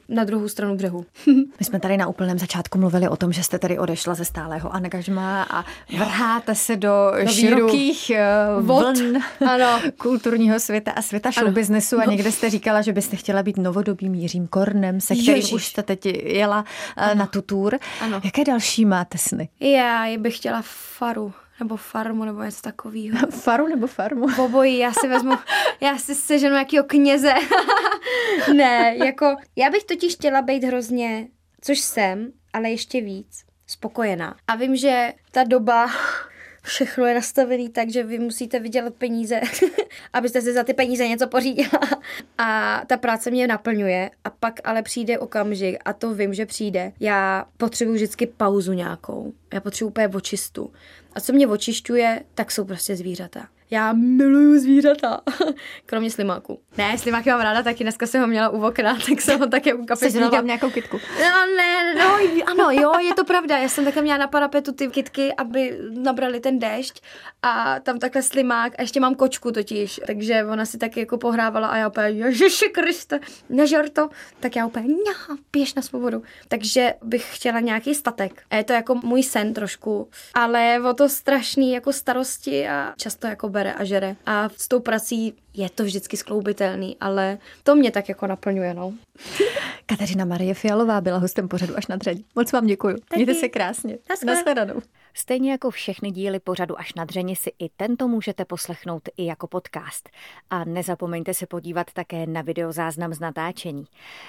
na 0.09 0.23
druhou 0.23 0.47
stranu 0.47 0.75
břehu. 0.75 1.05
My 1.59 1.65
jsme 1.65 1.79
tady 1.79 1.97
na 1.97 2.07
úplném 2.07 2.39
začátku 2.39 2.77
mluvili 2.77 3.09
o 3.09 3.15
tom, 3.15 3.33
že 3.33 3.43
jste 3.43 3.59
tady 3.59 3.79
odešla 3.79 4.13
ze 4.15 4.25
stálého 4.25 4.75
angažma 4.75 5.43
a 5.43 5.65
vrháte 5.97 6.55
se 6.55 6.75
do 6.75 7.11
no, 7.23 7.31
širokých 7.31 8.09
eh, 8.09 8.27
vln 8.61 9.17
ano. 9.47 9.81
kulturního 9.97 10.59
světa 10.59 10.91
a 10.91 11.01
světa 11.01 11.31
showbiznesu 11.31 11.99
a 11.99 12.05
no. 12.05 12.11
někde 12.11 12.31
jste 12.31 12.49
říkala, 12.49 12.81
že 12.81 12.93
byste 12.93 13.15
chtěla 13.15 13.43
být 13.43 13.57
novodobým 13.57 14.13
Jiřím 14.13 14.47
Kornem, 14.47 15.01
se 15.01 15.13
kterým 15.13 15.35
Ježiš. 15.35 15.53
už 15.53 15.65
jste 15.65 15.83
teď 15.83 16.05
jela 16.23 16.65
eh, 16.97 17.01
ano. 17.01 17.15
na 17.15 17.25
tu 17.25 17.41
tour. 17.41 17.79
Ano. 18.01 18.21
Jaké 18.23 18.43
další 18.43 18.85
máte 18.85 19.17
sny? 19.17 19.49
Já 19.59 20.17
bych 20.17 20.37
chtěla 20.37 20.61
faru 20.97 21.33
nebo 21.59 21.77
farmu, 21.77 22.25
nebo 22.25 22.43
něco 22.43 22.61
takového. 22.61 23.27
Faru 23.29 23.67
nebo 23.67 23.87
farmu? 23.87 24.27
Obojí, 24.43 24.77
já 24.77 24.93
si 24.93 25.07
vezmu, 25.07 25.33
já 25.81 25.97
si 25.97 26.15
seženu 26.15 26.53
nějakého 26.53 26.83
kněze. 26.83 27.33
ne, 28.53 28.95
jako, 29.05 29.35
já 29.55 29.69
bych 29.69 29.83
totiž 29.83 30.13
chtěla 30.13 30.41
být 30.41 30.63
hrozně, 30.63 31.27
což 31.61 31.79
jsem, 31.79 32.31
ale 32.53 32.69
ještě 32.69 33.01
víc, 33.01 33.43
spokojená. 33.67 34.35
A 34.47 34.55
vím, 34.55 34.75
že 34.75 35.13
ta 35.31 35.43
doba 35.43 35.89
všechno 36.67 37.05
je 37.05 37.15
nastavený 37.15 37.69
tak, 37.69 37.89
že 37.89 38.03
vy 38.03 38.19
musíte 38.19 38.59
vydělat 38.59 38.93
peníze, 38.93 39.41
abyste 40.13 40.41
si 40.41 40.53
za 40.53 40.63
ty 40.63 40.73
peníze 40.73 41.07
něco 41.07 41.27
pořídila. 41.27 41.79
A 42.37 42.81
ta 42.87 42.97
práce 42.97 43.31
mě 43.31 43.47
naplňuje 43.47 44.11
a 44.23 44.29
pak 44.29 44.59
ale 44.63 44.81
přijde 44.81 45.19
okamžik 45.19 45.77
a 45.85 45.93
to 45.93 46.13
vím, 46.13 46.33
že 46.33 46.45
přijde. 46.45 46.91
Já 46.99 47.45
potřebuji 47.57 47.93
vždycky 47.93 48.27
pauzu 48.27 48.73
nějakou. 48.73 49.33
Já 49.53 49.61
potřebuji 49.61 49.89
úplně 49.89 50.07
očistu. 50.07 50.71
A 51.13 51.19
co 51.19 51.33
mě 51.33 51.47
očišťuje, 51.47 52.23
tak 52.35 52.51
jsou 52.51 52.65
prostě 52.65 52.95
zvířata. 52.95 53.47
Já 53.71 53.93
miluju 53.93 54.59
zvířata. 54.59 55.21
Kromě 55.85 56.11
slimáku. 56.11 56.59
Ne, 56.77 56.97
slimáky 56.97 57.29
mám 57.29 57.41
ráda 57.41 57.63
taky. 57.63 57.83
Dneska 57.83 58.07
jsem 58.07 58.21
ho 58.21 58.27
měla 58.27 58.49
u 58.49 58.65
okna, 58.67 58.97
tak 59.09 59.21
jsem 59.21 59.39
ho 59.39 59.47
také 59.47 59.73
u 59.73 59.85
kapesníka. 59.85 60.41
nějakou 60.41 60.69
kitku. 60.69 60.99
No 61.19 61.55
ne, 61.57 61.95
no, 61.95 62.17
ano, 62.45 62.71
jo, 62.71 62.99
je 62.99 63.13
to 63.13 63.25
pravda. 63.25 63.57
Já 63.57 63.69
jsem 63.69 63.85
takhle 63.85 64.01
měla 64.01 64.17
na 64.17 64.27
parapetu 64.27 64.71
ty 64.71 64.87
kitky, 64.87 65.33
aby 65.33 65.79
nabrali 65.97 66.39
ten 66.39 66.59
déšť 66.59 67.03
a 67.43 67.79
tam 67.79 67.99
takhle 67.99 68.21
slimák 68.21 68.73
a 68.77 68.81
ještě 68.81 68.99
mám 68.99 69.15
kočku 69.15 69.51
totiž, 69.51 70.01
takže 70.07 70.45
ona 70.45 70.65
si 70.65 70.77
taky 70.77 70.99
jako 70.99 71.17
pohrávala 71.17 71.67
a 71.67 71.77
já 71.77 71.87
úplně, 71.87 72.07
Ježiši 72.07 72.69
Kriste, 72.69 73.19
nežer 73.49 73.89
to, 73.89 74.09
tak 74.39 74.55
já 74.55 74.65
úplně, 74.65 74.87
ňa, 74.87 75.37
běž 75.51 75.73
na 75.73 75.81
svobodu. 75.81 76.23
Takže 76.47 76.93
bych 77.03 77.35
chtěla 77.35 77.59
nějaký 77.59 77.95
statek. 77.95 78.43
A 78.49 78.55
je 78.55 78.63
to 78.63 78.73
jako 78.73 78.95
můj 78.95 79.23
sen 79.23 79.53
trošku, 79.53 80.09
ale 80.33 80.81
o 80.89 80.93
to 80.93 81.09
strašný 81.09 81.73
jako 81.73 81.93
starosti 81.93 82.67
a 82.67 82.93
často 82.97 83.27
jako 83.27 83.49
bere 83.57 83.73
a 83.73 83.83
žere. 83.83 84.15
A 84.25 84.49
s 84.57 84.67
tou 84.67 84.79
prací 84.79 85.33
je 85.53 85.69
to 85.69 85.83
vždycky 85.83 86.17
skloubitelný, 86.17 86.97
ale 87.01 87.37
to 87.63 87.75
mě 87.75 87.91
tak 87.91 88.09
jako 88.09 88.27
naplňuje, 88.27 88.73
no. 88.73 88.93
Kateřina 89.85 90.25
Marie 90.25 90.53
Fialová 90.53 91.01
byla 91.01 91.17
hostem 91.17 91.47
pořadu 91.47 91.77
až 91.77 91.87
na 91.87 91.95
dřeň. 91.95 92.23
Moc 92.35 92.51
vám 92.51 92.65
děkuji. 92.67 92.95
Taky. 92.95 93.15
Mějte 93.15 93.33
se 93.33 93.49
krásně. 93.49 93.97
Naschledanou. 94.25 94.81
Stejně 95.13 95.51
jako 95.51 95.71
všechny 95.71 96.11
díly 96.11 96.39
pořadu 96.39 96.79
až 96.79 96.93
na 96.93 97.05
dřeni 97.05 97.35
si 97.35 97.51
i 97.59 97.69
tento 97.77 98.07
můžete 98.07 98.45
poslechnout 98.45 99.09
i 99.17 99.25
jako 99.25 99.47
podcast. 99.47 100.09
A 100.49 100.63
nezapomeňte 100.63 101.33
se 101.33 101.45
podívat 101.47 101.93
také 101.93 102.27
na 102.27 102.41
videozáznam 102.41 103.13
z 103.13 103.19
natáčení. 103.19 103.85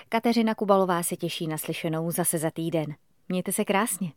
Kateřina 0.09 0.55
Kubalová 0.55 1.03
se 1.03 1.17
těší 1.17 1.47
na 1.47 1.59
slyšenou 1.59 2.11
zase 2.11 2.39
za 2.39 2.51
týden. 2.51 2.95
Mějte 3.29 3.53
se 3.53 3.65
krásně. 3.65 4.13